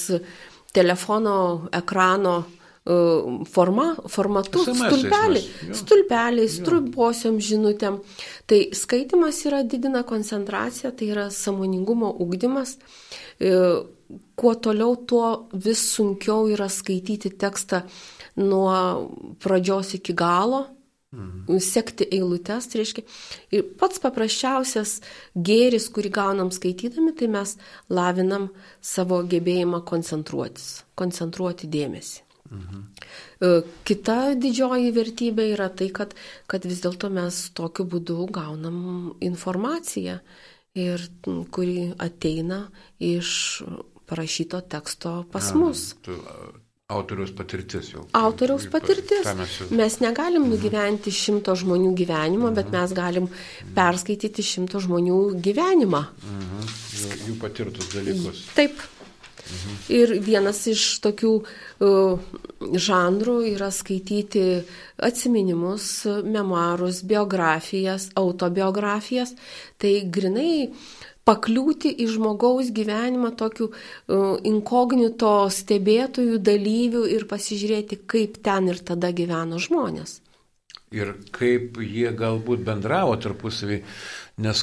telefono 0.77 1.69
ekrano 1.75 2.45
forma, 2.85 3.91
formatu, 4.09 4.63
stulpelį, 4.65 5.43
stulpeliai, 5.77 6.49
struposiom 6.49 7.37
žinutėm. 7.45 8.01
Tai 8.49 8.61
skaitimas 8.75 9.43
yra 9.47 9.63
didina 9.69 10.03
koncentraciją, 10.09 10.95
tai 10.97 11.11
yra 11.13 11.29
samoningumo 11.31 12.11
ugdymas. 12.25 12.79
E, 13.39 13.53
kuo 14.35 14.55
toliau, 14.57 14.97
tuo 14.97 15.49
vis 15.53 15.83
sunkiau 15.93 16.49
yra 16.51 16.71
skaityti 16.73 17.31
tekstą 17.37 17.85
nuo 18.41 18.73
pradžios 19.43 19.93
iki 19.99 20.17
galo, 20.17 20.65
mhm. 21.13 21.61
sekti 21.61 22.09
eilutes, 22.17 22.71
tai 22.71 22.81
reiškia, 22.81 23.05
ir 23.53 23.69
pats 23.79 24.01
paprasčiausias 24.01 24.97
gėris, 25.37 25.91
kurį 25.93 26.15
gaunam 26.17 26.51
skaitydami, 26.55 27.13
tai 27.13 27.29
mes 27.29 27.55
lavinam 27.93 28.49
savo 28.81 29.21
gebėjimą 29.29 29.85
koncentruotis, 29.85 30.81
koncentruoti 30.97 31.69
dėmesį. 31.71 32.30
Mhm. 32.51 32.85
E, 33.41 33.51
kita 33.87 34.35
didžioji 34.35 34.91
vertybė 34.95 35.51
yra 35.55 35.69
tai, 35.71 35.91
kad, 35.95 36.17
kad 36.51 36.67
vis 36.67 36.83
dėlto 36.83 37.11
mes 37.15 37.43
tokiu 37.55 37.87
būdu 37.87 38.27
gaunam 38.35 38.81
informaciją 39.23 40.19
ir 40.79 41.07
kuri 41.55 41.93
ateina 41.99 42.65
iš 42.99 43.63
parašyto 44.11 44.61
teksto 44.71 45.25
pas 45.31 45.53
mus. 45.55 45.95
Tu, 46.03 46.17
autoriaus 46.91 47.31
patirtis 47.39 47.93
jau. 47.95 48.05
Autoriaus 48.19 48.67
patirtis. 48.71 49.27
Mes, 49.39 49.57
jau... 49.61 49.69
mes 49.79 49.99
negalim 50.03 50.43
mhm. 50.43 50.55
nugyventi 50.55 51.15
šimto 51.15 51.55
žmonių 51.59 51.95
gyvenimo, 51.99 52.51
mhm. 52.51 52.57
bet 52.59 52.73
mes 52.75 52.95
galim 52.97 53.29
perskaityti 53.77 54.47
šimto 54.47 54.83
žmonių 54.83 55.21
gyvenimą. 55.43 56.07
Mhm. 56.27 56.73
Jų, 57.01 57.13
jų 57.29 57.37
patirtus 57.41 57.95
dalykus. 57.95 58.49
Taip. 58.59 58.83
Mhm. 59.51 59.77
Ir 59.97 60.15
vienas 60.25 60.63
iš 60.71 60.85
tokių 61.05 61.33
uh, 61.41 62.31
žanrų 62.87 63.37
yra 63.55 63.71
skaityti 63.75 64.45
atsiminimus, 65.01 66.07
memoarus, 66.25 67.03
biografijas, 67.03 68.11
autobiografijas. 68.21 69.35
Tai 69.81 69.93
grinai 70.13 70.71
pakliūti 71.29 71.93
į 72.01 72.09
žmogaus 72.15 72.73
gyvenimą 72.75 73.35
tokių 73.39 73.69
uh, 73.71 74.33
inkognito 74.47 75.35
stebėtojų, 75.53 76.41
dalyvių 76.41 77.05
ir 77.17 77.29
pasižiūrėti, 77.31 78.03
kaip 78.11 78.41
ten 78.45 78.73
ir 78.73 78.83
tada 78.87 79.13
gyveno 79.13 79.61
žmonės. 79.61 80.21
Ir 80.91 81.13
kaip 81.31 81.77
jie 81.87 82.11
galbūt 82.19 82.65
bendravo 82.67 83.15
tarpusavį, 83.23 83.77
nes 84.41 84.63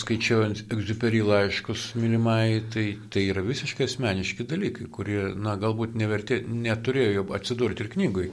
skaičiau 0.00 0.44
egziuperį 0.48 1.22
laiškus 1.26 1.84
mylimai, 1.98 2.60
tai, 2.72 2.86
tai 3.12 3.24
yra 3.32 3.42
visiškai 3.46 3.88
asmeniški 3.88 4.46
dalykai, 4.48 4.88
kurie, 4.94 5.20
na, 5.34 5.56
galbūt 5.60 5.96
nevertė, 5.98 6.40
neturėjo 6.48 7.26
atsidurti 7.38 7.84
ir 7.84 7.92
knygui, 7.94 8.28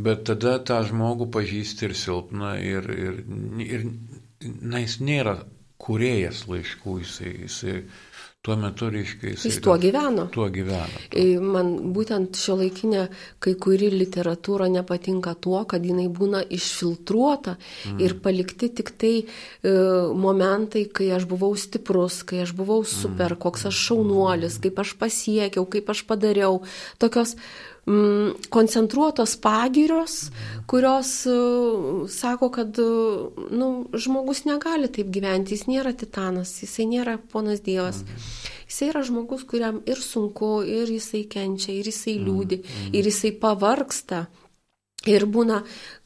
bet 0.00 0.24
tada 0.30 0.56
tą 0.70 0.80
žmogų 0.88 1.28
pažįsti 1.34 1.88
ir 1.88 1.96
silpna 1.98 2.54
ir, 2.62 2.88
ir, 3.08 3.20
ir 3.66 3.86
na, 4.60 4.80
jis 4.84 4.98
nėra 5.04 5.38
kuriejas 5.84 6.46
laiškų, 6.48 6.98
jisai, 7.04 7.34
jisai 7.44 7.78
tuo 8.44 8.56
metu, 8.60 8.90
reiškia, 8.92 9.30
jis, 9.32 9.44
jis 9.48 9.56
tuo 9.64 9.78
gyveno. 9.80 10.26
Tuo 10.32 10.50
gyveno. 10.52 10.98
Tuo. 11.08 11.44
Man 11.54 11.70
būtent 11.96 12.36
šio 12.36 12.58
laikinė 12.60 13.06
kai 13.40 13.54
kuri 13.56 13.88
literatūra 13.94 14.68
nepatinka 14.72 15.32
tuo, 15.40 15.62
kad 15.70 15.84
jinai 15.88 16.10
būna 16.12 16.42
išfiltruota 16.52 17.56
mm. 17.56 18.02
ir 18.04 18.18
palikti 18.20 18.68
tik 18.76 18.92
tai 19.00 19.14
e, 19.24 19.26
momentai, 20.26 20.84
kai 20.92 21.08
aš 21.16 21.24
buvau 21.30 21.54
stiprus, 21.56 22.20
kai 22.28 22.42
aš 22.44 22.52
buvau 22.58 22.82
super, 22.84 23.32
mm. 23.32 23.40
koks 23.46 23.64
aš 23.72 23.80
šaunuolis, 23.88 24.60
kaip 24.60 24.84
aš 24.84 24.92
pasiekiau, 25.00 25.64
kaip 25.64 25.88
aš 25.94 26.04
padariau. 26.10 26.60
Tokios 27.00 27.38
mm, 27.86 28.48
koncentruotos 28.50 29.36
pagirios, 29.36 30.30
kurios 30.66 31.26
uh, 31.26 32.08
sako, 32.10 32.50
kad 32.50 32.78
uh, 32.78 33.30
nu, 33.50 33.86
žmogus 33.92 34.44
negali 34.44 34.90
taip 34.92 35.10
gyventi, 35.14 35.54
jis 35.54 35.66
nėra 35.70 35.94
titanas, 35.96 36.56
jisai 36.62 36.88
nėra 36.90 37.18
ponas 37.32 37.64
Dievas. 37.64 38.04
Jisai 38.68 38.88
yra 38.92 39.04
žmogus, 39.06 39.44
kuriam 39.48 39.82
ir 39.86 40.00
sunku, 40.00 40.62
ir 40.66 40.90
jisai 40.90 41.26
kenčia, 41.30 41.74
ir 41.76 41.92
jisai 41.92 42.16
liūdi, 42.22 42.62
ir 42.96 43.10
jisai 43.10 43.34
pavarksta. 43.38 44.24
Ir 45.04 45.26
būna 45.28 45.58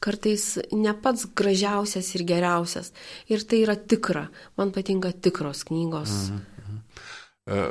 kartais 0.03 0.57
ne 0.75 0.91
pats 0.91 1.23
gražiausias 1.31 2.09
ir 2.17 2.25
geriausias. 2.27 2.91
Ir 3.31 3.45
tai 3.47 3.61
yra 3.63 3.77
tikra. 3.79 4.25
Man 4.59 4.73
patinka 4.75 5.13
tikros 5.15 5.63
knygos. 5.69 6.11
Mhm. 6.27 6.58
E, 7.49 7.61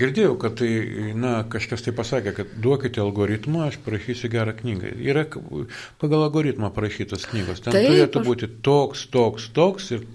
girdėjau, 0.00 0.34
kad 0.40 0.54
tai, 0.60 0.70
na, 1.18 1.38
kažkas 1.52 1.84
tai 1.84 1.92
pasakė, 1.96 2.32
kad 2.38 2.52
duokite 2.62 3.02
algoritmą, 3.02 3.66
aš 3.68 3.80
parašysiu 3.84 4.30
gerą 4.32 4.54
knygą. 4.56 4.94
Yra 5.04 5.26
pagal 6.00 6.28
algoritmą 6.28 6.72
parašytos 6.76 7.28
knygos. 7.32 7.60
Ten 7.66 7.76
Taip, 7.76 7.90
turėtų 7.90 8.22
aš... 8.22 8.30
būti 8.30 8.48
toks, 8.64 9.04
toks, 9.12 9.50
toks 9.56 9.92
ir 9.98 10.06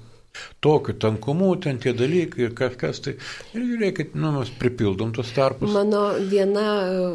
tokiu 0.64 0.96
tankumu, 0.96 1.52
ten 1.62 1.78
tie 1.84 1.94
dalykai 1.98 2.48
ir 2.48 2.56
kažkas 2.58 3.04
tai. 3.06 3.14
Ir 3.54 3.68
žiūrėkit, 3.68 4.18
nu, 4.18 4.32
mes 4.40 4.50
pripildom 4.58 5.14
tos 5.14 5.30
tarpus. 5.36 5.70
Mano 5.76 6.04
viena 6.32 6.66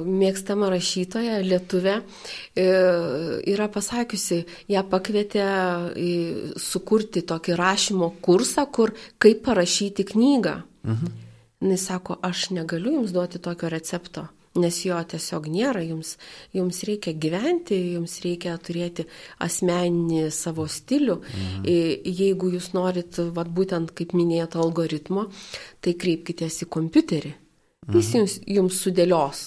mėgstama 0.06 0.70
rašytoja, 0.76 1.40
lietuvė, 1.42 1.98
e, 2.54 2.70
yra 3.50 3.70
pasakiusi, 3.72 4.44
ją 4.70 4.86
pakvietė 4.94 5.50
sukurti 6.60 7.26
tokį 7.26 7.58
rašymo 7.58 8.12
kursą, 8.22 8.68
kur 8.70 8.94
kaip 9.18 9.42
parašyti 9.48 10.06
knygą. 10.14 10.60
Mhm. 10.86 11.25
Jis 11.60 11.86
sako, 11.88 12.18
aš 12.22 12.50
negaliu 12.50 12.98
jums 12.98 13.12
duoti 13.16 13.38
tokio 13.40 13.68
recepto, 13.72 14.26
nes 14.60 14.78
jo 14.84 14.96
tiesiog 15.12 15.48
nėra, 15.52 15.80
jums, 15.84 16.16
jums 16.56 16.82
reikia 16.88 17.14
gyventi, 17.16 17.78
jums 17.94 18.18
reikia 18.24 18.56
turėti 18.60 19.06
asmeninį 19.44 20.28
savo 20.34 20.66
stilių. 20.68 21.16
Mhm. 21.22 21.66
Jeigu 22.20 22.52
jūs 22.56 22.72
norit, 22.76 23.20
vat, 23.36 23.48
būtent 23.48 23.94
kaip 23.96 24.12
minėjote, 24.16 24.60
algoritmo, 24.60 25.28
tai 25.80 25.96
kreipkitės 25.96 26.62
į 26.66 26.70
kompiuterį. 26.76 27.34
Jis 27.86 28.08
mhm. 28.10 28.18
jums, 28.18 28.40
jums 28.58 28.82
sudėlios 28.82 29.44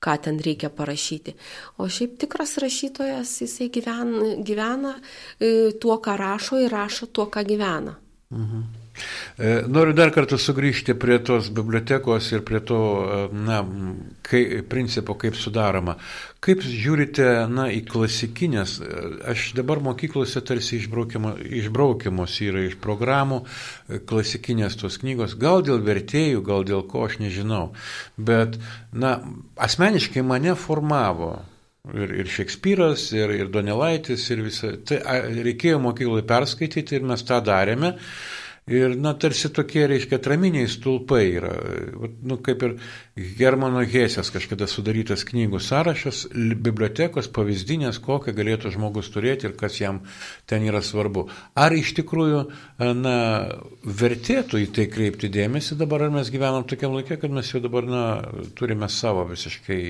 ką 0.00 0.16
ten 0.24 0.38
reikia 0.40 0.70
parašyti. 0.72 1.34
O 1.76 1.88
šiaip 1.92 2.16
tikras 2.22 2.56
rašytojas, 2.62 3.34
jisai 3.44 3.68
gyvena, 3.72 4.30
gyvena 4.40 4.94
tuo, 5.80 5.98
ką 6.00 6.16
rašo 6.16 6.60
ir 6.64 6.72
rašo 6.72 7.10
tuo, 7.12 7.28
ką 7.28 7.44
gyvena. 7.44 7.98
Mhm. 8.32 8.79
E, 9.38 9.62
noriu 9.68 9.94
dar 9.96 10.12
kartą 10.14 10.38
sugrįžti 10.40 10.94
prie 11.00 11.18
tos 11.24 11.50
bibliotekos 11.54 12.30
ir 12.34 12.42
prie 12.46 12.60
to 12.66 12.80
e, 13.00 13.20
na, 13.46 13.60
kai, 14.26 14.42
principo, 14.68 15.16
kaip 15.20 15.38
sudaroma. 15.38 15.96
Kaip 16.40 16.64
žiūrite 16.64 17.28
na, 17.52 17.68
į 17.72 17.82
klasikinės, 17.88 18.78
e, 18.80 19.04
aš 19.32 19.50
dabar 19.58 19.82
mokyklose 19.84 20.42
tarsi 20.46 20.80
išbraukiamos 20.80 22.40
yra 22.46 22.64
iš 22.68 22.76
programų 22.82 23.42
klasikinės 24.10 24.80
tos 24.80 25.00
knygos, 25.00 25.38
gal 25.40 25.64
dėl 25.66 25.80
vertėjų, 25.86 26.44
gal 26.46 26.66
dėl 26.68 26.84
ko, 26.90 27.06
aš 27.08 27.20
nežinau. 27.22 27.70
Bet 28.16 28.60
na, 28.92 29.18
asmeniškai 29.56 30.26
mane 30.26 30.56
formavo 30.58 31.38
Ir, 31.88 32.10
ir 32.12 32.28
Šekspyras, 32.28 33.06
ir, 33.16 33.30
ir 33.32 33.48
Donelaitis, 33.48 34.26
ir 34.34 34.42
visą. 34.44 34.74
Tai 34.84 34.98
reikėjo 35.46 35.78
mokykloje 35.80 36.26
perskaityti 36.28 36.98
ir 36.98 37.06
mes 37.08 37.24
tą 37.24 37.38
darėme. 37.40 37.94
Ir, 38.70 38.94
na, 39.02 39.16
tarsi 39.18 39.48
tokie, 39.50 39.82
reiškia, 39.90 40.20
atraminiai 40.20 40.68
stulpai 40.70 41.24
yra. 41.40 41.50
Nu, 42.22 42.36
kaip 42.44 42.62
ir 42.62 42.76
Germano 43.38 43.82
Hesės 43.82 44.30
kažkada 44.30 44.68
sudarytas 44.70 45.24
knygų 45.26 45.58
sąrašas, 45.64 46.28
bibliotekos 46.62 47.26
pavyzdinės, 47.34 47.98
kokią 48.04 48.34
galėtų 48.36 48.70
žmogus 48.76 49.10
turėti 49.10 49.48
ir 49.48 49.56
kas 49.58 49.80
jam 49.80 49.98
ten 50.46 50.62
yra 50.68 50.84
svarbu. 50.86 51.26
Ar 51.58 51.74
iš 51.74 51.96
tikrųjų, 51.98 52.44
na, 53.00 53.16
vertėtų 53.82 54.62
į 54.62 54.70
tai 54.76 54.86
kreipti 54.92 55.32
dėmesį 55.34 55.80
dabar, 55.80 56.06
ar 56.06 56.14
mes 56.20 56.30
gyvenam 56.30 56.62
tokiam 56.70 56.94
laikė, 56.94 57.18
kad 57.24 57.34
mes 57.34 57.50
jau 57.50 57.62
dabar, 57.64 57.90
na, 57.90 58.04
turime 58.54 58.86
savo 58.86 59.26
visiškai 59.32 59.80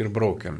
ir 0.00 0.10
braukiam. 0.10 0.58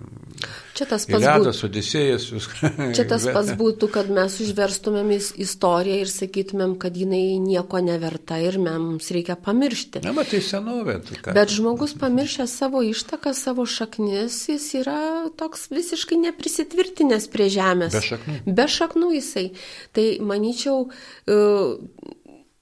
Čia 0.79 0.87
tas 0.95 1.09
pats 1.11 1.27
būtų. 1.27 1.57
Odisėjas, 1.71 2.31
viską. 2.31 2.73
Čia 2.95 3.09
tas 3.11 3.27
pats 3.35 3.53
būtų, 3.59 3.91
kad 3.99 4.15
mes 4.15 4.39
užverstumėm 4.47 5.13
istoriją 5.19 6.01
ir 6.05 6.15
sakytumėm, 6.15 6.79
kad 6.81 6.95
jinai 6.97 7.40
nieko 7.41 7.81
neverta 7.85 8.39
ir 8.43 8.59
mums 8.63 9.11
reikia 9.15 9.37
pamiršti. 9.41 10.03
Na, 10.05 10.15
bet 10.17 10.31
tai 10.35 10.43
senovė. 10.45 10.99
Tai 11.09 11.35
bet 11.37 11.55
žmogus 11.55 11.97
pamiršęs 12.01 12.55
savo 12.63 12.85
ištaką, 12.87 13.35
savo 13.37 13.67
šaknis, 13.67 14.43
jis 14.53 14.69
yra 14.83 15.01
toks 15.41 15.69
visiškai 15.73 16.21
neprisitvirtinęs 16.29 17.29
prie 17.33 17.51
žemės. 17.53 17.97
Be 17.97 18.07
šaknų. 18.07 18.39
Be 18.61 18.71
šaknų 18.77 19.13
jisai. 19.19 19.47
Tai 19.97 20.07
manyčiau, 20.31 20.89
e, 21.27 21.41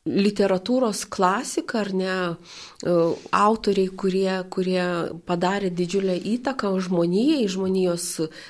literatūros 0.08 1.04
klasika 1.10 1.82
ar 1.82 1.92
ne, 1.92 2.14
e, 2.84 2.94
autoriai, 3.34 3.90
kurie, 3.92 4.30
kurie 4.50 4.84
padarė 5.28 5.70
didžiulę 5.70 6.16
įtaką 6.34 6.72
žmonijai, 6.84 7.48
žmonijos 7.50 8.06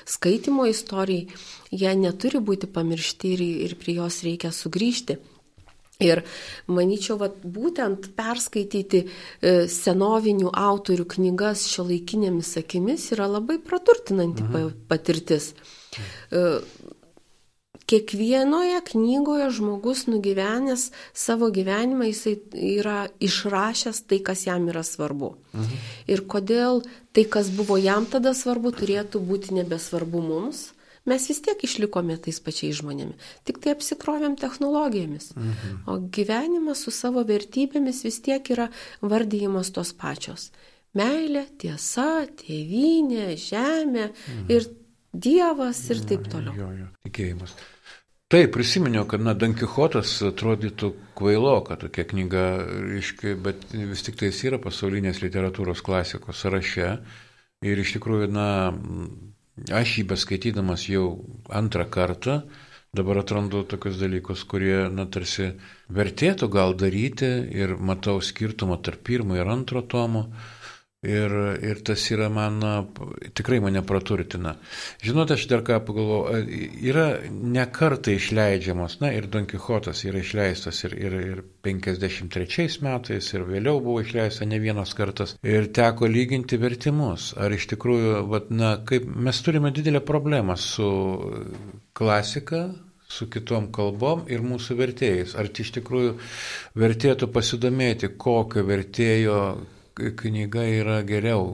skaitimo 0.07 0.67
istorijai, 0.69 1.27
jie 1.71 1.95
neturi 1.99 2.39
būti 2.39 2.69
pamiršti 2.71 3.35
ir, 3.35 3.43
ir 3.67 3.75
prie 3.81 3.99
jos 3.99 4.23
reikia 4.25 4.53
sugrįžti. 4.55 5.19
Ir 5.99 6.21
manyčiau, 6.71 7.17
vat, 7.19 7.41
būtent 7.43 8.13
perskaityti 8.15 9.01
e, 9.03 9.09
senovinių 9.67 10.53
autorių 10.55 11.03
knygas 11.11 11.65
šio 11.67 11.83
laikinėmis 11.89 12.53
akimis 12.61 13.09
yra 13.11 13.27
labai 13.27 13.57
praturtinanti 13.59 14.45
mhm. 14.45 14.69
patirtis. 14.87 15.49
E, 16.31 16.45
kiekvienoje 17.91 18.79
knygoje 18.93 19.49
žmogus 19.59 20.05
nugyvenęs 20.07 20.87
savo 21.11 21.51
gyvenimą, 21.51 22.07
jisai 22.13 22.37
yra 22.77 23.09
išrašęs 23.19 24.05
tai, 24.07 24.23
kas 24.23 24.47
jam 24.47 24.71
yra 24.71 24.87
svarbu. 24.87 25.33
Mhm. 25.51 25.85
Ir 26.15 26.23
kodėl 26.31 26.85
tai, 27.11 27.27
kas 27.27 27.51
buvo 27.51 27.75
jam 27.75 28.07
tada 28.07 28.31
svarbu, 28.31 28.71
turėtų 28.71 29.19
būti 29.19 29.59
nebesvarbu 29.59 30.23
mums 30.31 30.69
mes 31.09 31.27
vis 31.31 31.41
tiek 31.45 31.63
išlikome 31.65 32.17
tais 32.23 32.39
pačiais 32.45 32.79
žmonėmis, 32.79 33.29
tik 33.47 33.61
tai 33.63 33.75
apsikrovėm 33.75 34.37
technologijomis. 34.39 35.31
Mhm. 35.35 35.79
O 35.89 35.99
gyvenimas 36.17 36.85
su 36.85 36.93
savo 36.95 37.25
vertybėmis 37.27 38.03
vis 38.07 38.21
tiek 38.25 38.53
yra 38.55 38.69
vardyjimas 39.01 39.73
tos 39.75 39.93
pačios. 39.97 40.51
Meilė, 40.97 41.45
tiesa, 41.61 42.25
tėvynė, 42.39 43.33
žemė 43.37 44.09
mhm. 44.09 44.45
ir 44.53 44.69
Dievas 45.09 45.79
ir 45.89 46.03
taip 46.05 46.27
toliau. 46.29 46.53
Jo, 46.53 46.67
jo, 46.77 46.87
tikėjimas. 47.07 47.55
Taip, 48.29 48.51
prisiminiau, 48.53 49.07
kad, 49.09 49.23
na, 49.25 49.33
Don 49.33 49.55
Quixotas 49.57 50.11
atrodytų 50.27 50.91
kvailoka 51.17 51.79
tokia 51.81 52.03
knyga, 52.11 52.43
iškai, 52.99 53.33
bet 53.41 53.71
vis 53.73 54.05
tik 54.05 54.19
tai 54.19 54.29
jis 54.29 54.43
yra 54.51 54.59
pasaulinės 54.61 55.23
literatūros 55.23 55.81
klasikos 55.85 56.43
sąraše. 56.43 56.91
Ir 57.65 57.81
iš 57.81 57.95
tikrųjų, 57.97 58.29
na, 58.29 58.45
Aš 59.67 59.97
jį 59.99 60.03
beskaitydamas 60.11 60.85
jau 60.89 61.05
antrą 61.51 61.85
kartą, 61.91 62.39
dabar 62.95 63.19
atrandu 63.21 63.63
tokius 63.69 63.99
dalykus, 64.01 64.45
kurie, 64.49 64.87
na, 64.93 65.05
tarsi 65.05 65.51
vertėtų 65.93 66.49
gal 66.53 66.75
daryti 66.77 67.29
ir 67.61 67.75
matau 67.77 68.17
skirtumą 68.23 68.79
tarp 68.85 69.03
pirmo 69.09 69.37
ir 69.37 69.49
antro 69.51 69.83
tomo. 69.83 70.29
Ir, 70.99 71.31
ir 71.63 71.77
tas 71.87 72.01
yra 72.11 72.25
man, 72.27 72.57
tikrai 73.31 73.61
mane 73.63 73.79
praturtina. 73.87 74.57
Žinote, 74.99 75.37
aš 75.37 75.45
dar 75.47 75.61
ką 75.63 75.77
pagalvoju, 75.87 76.57
yra 76.89 77.05
ne 77.31 77.63
kartai 77.71 78.17
išleidžiamos, 78.19 78.97
na 78.99 79.13
ir 79.15 79.29
Don 79.31 79.47
Quixotas 79.47 80.03
yra 80.09 80.19
išleistas 80.19 80.83
ir, 80.89 80.97
ir, 80.99 81.15
ir 81.29 81.39
53 81.63 82.83
metais, 82.83 83.31
ir 83.31 83.47
vėliau 83.47 83.79
buvo 83.79 84.03
išleista 84.03 84.43
ne 84.43 84.59
vienas 84.59 84.91
kartas. 84.99 85.37
Ir 85.39 85.69
teko 85.71 86.11
lyginti 86.11 86.59
vertimus. 86.59 87.29
Ar 87.39 87.55
iš 87.55 87.69
tikrųjų, 87.71 88.13
vat, 88.35 88.51
na, 88.51 88.75
kaip 88.83 89.07
mes 89.07 89.39
turime 89.47 89.71
didelę 89.71 90.03
problemą 90.03 90.59
su 90.59 90.91
klasika, 91.95 92.65
su 93.07 93.31
kitom 93.31 93.71
kalbom 93.71 94.27
ir 94.27 94.43
mūsų 94.43 94.81
vertėjais. 94.83 95.39
Ar 95.39 95.47
iš 95.47 95.77
tikrųjų 95.79 96.15
vertėtų 96.83 97.31
pasidomėti, 97.31 98.17
kokio 98.19 98.67
vertėjo 98.67 99.41
knyga 100.19 100.63
yra 100.63 100.99
geriau 101.07 101.53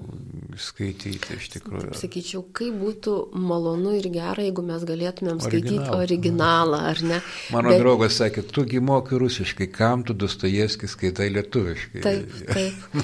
skaityti 0.60 1.36
iš 1.36 1.50
tikrųjų. 1.56 1.90
Taip, 1.92 2.00
sakyčiau, 2.00 2.44
kaip 2.56 2.76
būtų 2.80 3.16
malonu 3.36 3.96
ir 3.98 4.08
gera, 4.14 4.44
jeigu 4.46 4.64
mes 4.66 4.86
galėtumėm 4.88 5.42
skaityti 5.44 5.80
Original. 5.80 5.98
originalą, 6.06 6.82
ar 6.92 7.02
ne? 7.04 7.20
Mano 7.56 7.74
Bet... 7.74 7.82
draugas 7.84 8.20
sakė, 8.22 8.46
tugi 8.56 8.80
moki 8.84 9.20
rusiškai, 9.20 9.68
kam 9.76 10.06
tu 10.08 10.16
Dostojevskį 10.16 10.90
skaitai 10.92 11.28
lietuviškai. 11.36 12.04
Taip, 12.06 12.38
taip. 12.52 13.02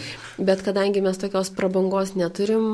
Bet 0.51 0.63
kadangi 0.65 1.03
mes 1.03 1.19
tokios 1.21 1.51
prabangos 1.55 2.15
neturim, 2.19 2.65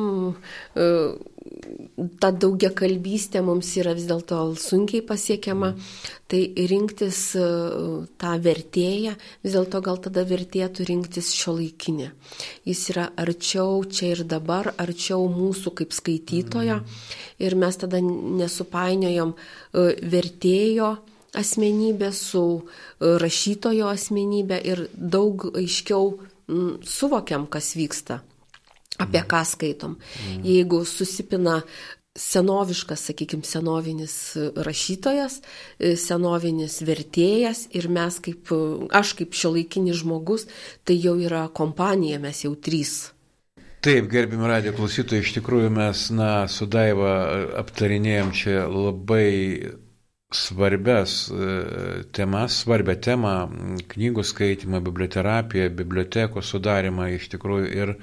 ta 2.21 2.29
daugia 2.29 2.69
kalbystė 2.77 3.41
mums 3.41 3.71
yra 3.81 3.95
vis 3.97 4.05
dėlto 4.09 4.37
sunkiai 4.61 5.01
pasiekiama, 5.05 5.71
tai 6.29 6.41
rinktis 6.69 7.21
e, 7.39 7.47
tą 8.21 8.33
vertėją, 8.43 9.15
vis 9.45 9.55
dėlto 9.55 9.81
gal 9.85 9.97
tada 10.05 10.21
vertėtų 10.29 10.85
rinktis 10.91 11.31
šio 11.33 11.55
laikinį. 11.57 12.11
Jis 12.69 12.83
yra 12.93 13.07
arčiau 13.17 13.81
čia 13.89 14.13
ir 14.13 14.23
dabar, 14.29 14.71
arčiau 14.77 15.25
mūsų 15.33 15.73
kaip 15.81 15.97
skaitytojo 15.97 16.79
ir 17.41 17.57
mes 17.57 17.81
tada 17.81 18.01
nesupainiojom 18.05 19.33
e, 19.33 19.89
vertėjo 19.97 20.93
asmenybę 21.37 22.13
su 22.13 22.45
e, 22.61 22.63
rašytojo 23.25 23.89
asmenybę 23.89 24.61
ir 24.69 24.85
daug 24.93 25.49
aiškiau 25.57 26.17
suvokiam, 26.87 27.49
kas 27.51 27.73
vyksta 27.75 28.21
apie 28.97 29.21
ką 29.29 29.43
skaitom. 29.45 29.97
Jeigu 30.43 30.83
susipina 30.85 31.61
senoviškas, 32.17 33.03
sakykime, 33.11 33.45
senovinis 33.45 34.15
rašytojas, 34.65 35.41
senovinis 36.01 36.79
vertėjas 36.85 37.67
ir 37.77 37.89
mes 37.93 38.17
kaip, 38.25 38.49
aš 38.89 39.13
kaip 39.19 39.37
šiuolaikinis 39.37 40.01
žmogus, 40.01 40.47
tai 40.83 40.97
jau 40.97 41.13
yra 41.21 41.45
kompanija, 41.53 42.17
mes 42.23 42.41
jau 42.45 42.55
trys. 42.57 43.11
Taip, 43.85 44.07
gerbimi 44.09 44.49
radio 44.49 44.73
klausytojai, 44.73 45.21
iš 45.21 45.35
tikrųjų 45.37 45.69
mes, 45.71 46.07
na, 46.09 46.31
su 46.49 46.65
Daiva 46.65 47.11
aptarinėjom 47.61 48.33
čia 48.35 48.63
labai 48.65 49.77
svarbias 50.33 51.29
e, 51.31 52.03
temas, 52.11 52.57
svarbę 52.63 52.95
temą- 52.99 53.33
knygų 53.93 54.23
skaitimą, 54.27 54.81
biblioterapiją, 54.83 55.69
bibliotekos 55.69 56.51
sudarimą 56.51 57.07
iš 57.15 57.29
tikrųjų. 57.31 57.69
Ir 57.71 57.93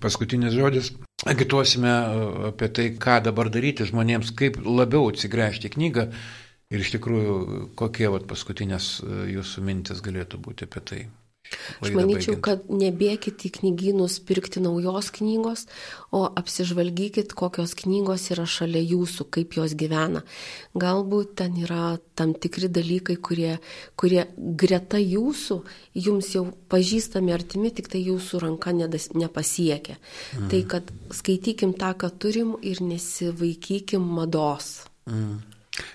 paskutinis 0.00 0.54
žodis- 0.54 0.92
agituosime 1.34 1.90
e, 1.90 2.30
apie 2.52 2.68
tai, 2.68 2.86
ką 3.06 3.18
dabar 3.26 3.50
daryti 3.50 3.88
žmonėms, 3.90 4.30
kaip 4.38 4.60
labiau 4.62 5.10
atsigręžti 5.10 5.74
knygą. 5.74 6.08
Ir 6.70 6.80
iš 6.80 6.94
tikrųjų, 6.94 7.34
kokie 7.76 8.08
vat, 8.08 8.30
paskutinės 8.30 9.02
e, 9.02 9.20
jūsų 9.34 9.66
mintis 9.66 10.00
galėtų 10.00 10.38
būti 10.46 10.70
apie 10.70 10.80
tai. 10.80 11.02
Aš 11.82 11.92
manyčiau, 11.96 12.36
kad 12.42 12.66
nebėkit 12.70 13.44
į 13.48 13.50
knygynus 13.58 14.18
pirkti 14.26 14.62
naujos 14.64 15.10
knygos, 15.14 15.66
o 16.14 16.24
apsižvalgykit, 16.26 17.34
kokios 17.36 17.74
knygos 17.78 18.28
yra 18.34 18.46
šalia 18.48 18.82
jūsų, 18.82 19.28
kaip 19.34 19.56
jos 19.58 19.76
gyvena. 19.78 20.24
Galbūt 20.78 21.36
ten 21.40 21.56
yra 21.62 21.96
tam 22.18 22.34
tikri 22.34 22.70
dalykai, 22.72 23.16
kurie, 23.16 23.56
kurie 24.00 24.26
greta 24.36 25.00
jūsų, 25.00 25.60
jums 26.06 26.34
jau 26.34 26.46
pažįstami 26.72 27.34
artimi, 27.34 27.72
tik 27.74 27.90
tai 27.92 28.04
jūsų 28.04 28.42
ranka 28.44 28.74
nedas, 28.76 29.10
nepasiekia. 29.14 29.98
Mm. 30.36 30.50
Tai 30.52 30.62
kad 30.74 30.94
skaitykim 31.14 31.74
tą, 31.78 31.94
ką 31.98 32.12
turim 32.18 32.54
ir 32.62 32.82
nesivaikykim 32.84 34.04
mados. 34.18 34.84
Mm. 35.10 35.42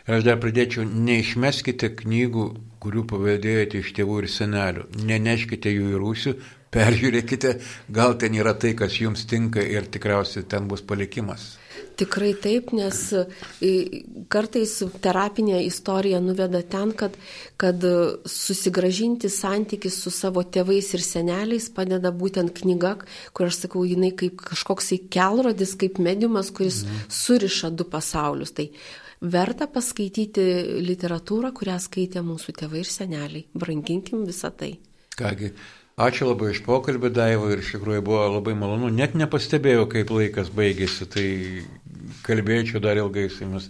Aš 0.09 0.25
dar 0.27 0.39
pridėčiau, 0.43 0.83
neišmeskite 0.83 1.93
knygų, 2.01 2.45
kurių 2.83 3.05
paveldėjote 3.11 3.83
iš 3.83 3.93
tėvų 3.95 4.23
ir 4.23 4.31
senelių. 4.31 4.87
Neneškite 5.07 5.71
jų 5.71 5.93
į 5.93 6.01
rūsių, 6.03 6.35
peržiūrėkite, 6.73 7.55
gal 7.95 8.17
ten 8.19 8.35
yra 8.37 8.53
tai, 8.59 8.75
kas 8.77 8.99
jums 8.99 9.25
tinka 9.29 9.63
ir 9.63 9.89
tikriausiai 9.89 10.45
ten 10.49 10.67
bus 10.69 10.83
palikimas. 10.85 11.55
Tikrai 11.99 12.31
taip, 12.39 12.71
nes 12.75 12.99
kartais 14.31 14.75
terapinė 15.03 15.59
istorija 15.65 16.21
nuveda 16.23 16.61
ten, 16.63 16.93
kad, 16.95 17.15
kad 17.59 17.83
susigražinti 18.23 19.31
santykis 19.31 19.97
su 20.03 20.13
savo 20.15 20.43
tėvais 20.43 20.93
ir 20.95 21.03
seneliais 21.03 21.67
padeda 21.75 22.13
būtent 22.15 22.53
knyga, 22.61 22.95
kur 23.35 23.49
aš 23.49 23.65
sakau, 23.65 23.83
jinai 23.87 24.13
kaip 24.15 24.39
kažkoks 24.47 24.93
kelrodis, 25.11 25.75
kaip 25.79 25.99
mediumas, 26.03 26.53
kuris 26.55 26.85
mhm. 26.85 27.05
suriša 27.11 27.73
du 27.75 27.87
pasaulius. 27.87 28.55
Tai 28.55 28.69
verta 29.21 29.67
paskaityti 29.67 30.45
literatūrą, 30.85 31.51
kurią 31.55 31.77
skaitė 31.81 32.23
mūsų 32.25 32.55
tėvai 32.61 32.83
ir 32.83 32.89
seneliai. 32.89 33.45
Branginkim 33.53 34.25
visą 34.27 34.51
tai. 34.55 34.77
Kągi, 35.19 35.51
ačiū 35.99 36.29
labai 36.29 36.53
iš 36.53 36.63
pokalbį, 36.63 37.11
Daiva, 37.15 37.49
ir 37.51 37.63
iš 37.63 37.73
tikrųjų 37.75 38.05
buvo 38.07 38.23
labai 38.37 38.55
malonu. 38.55 38.91
Net 38.93 39.17
nepastebėjau, 39.19 39.89
kaip 39.91 40.13
laikas 40.15 40.51
baigėsi, 40.55 41.09
tai 41.11 41.27
kalbėčiau 42.23 42.79
dar 42.83 43.01
ilgai 43.01 43.27
su 43.29 43.43
jumis. 43.43 43.67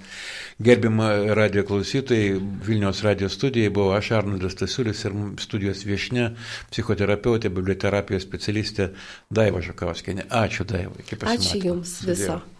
Gerbima 0.61 1.09
radio 1.39 1.63
klausytojai, 1.65 2.37
Vilniaus 2.67 3.01
radio 3.07 3.31
studijai 3.31 3.71
buvo 3.73 3.95
aš 3.97 4.11
Arnoldas 4.19 4.59
Tasiulis 4.59 5.01
ir 5.07 5.17
studijos 5.41 5.81
viešne, 5.87 6.29
psichoterapeutė, 6.69 7.49
biblioterapijos 7.49 8.27
specialistė 8.27 8.91
Daiva 9.33 9.63
Žakauskienė. 9.65 10.29
Ačiū 10.29 10.67
Daiva. 10.69 10.93
Ačiū 11.33 11.63
Jums 11.63 11.97
viso. 12.03 12.37
Sudėjau. 12.37 12.58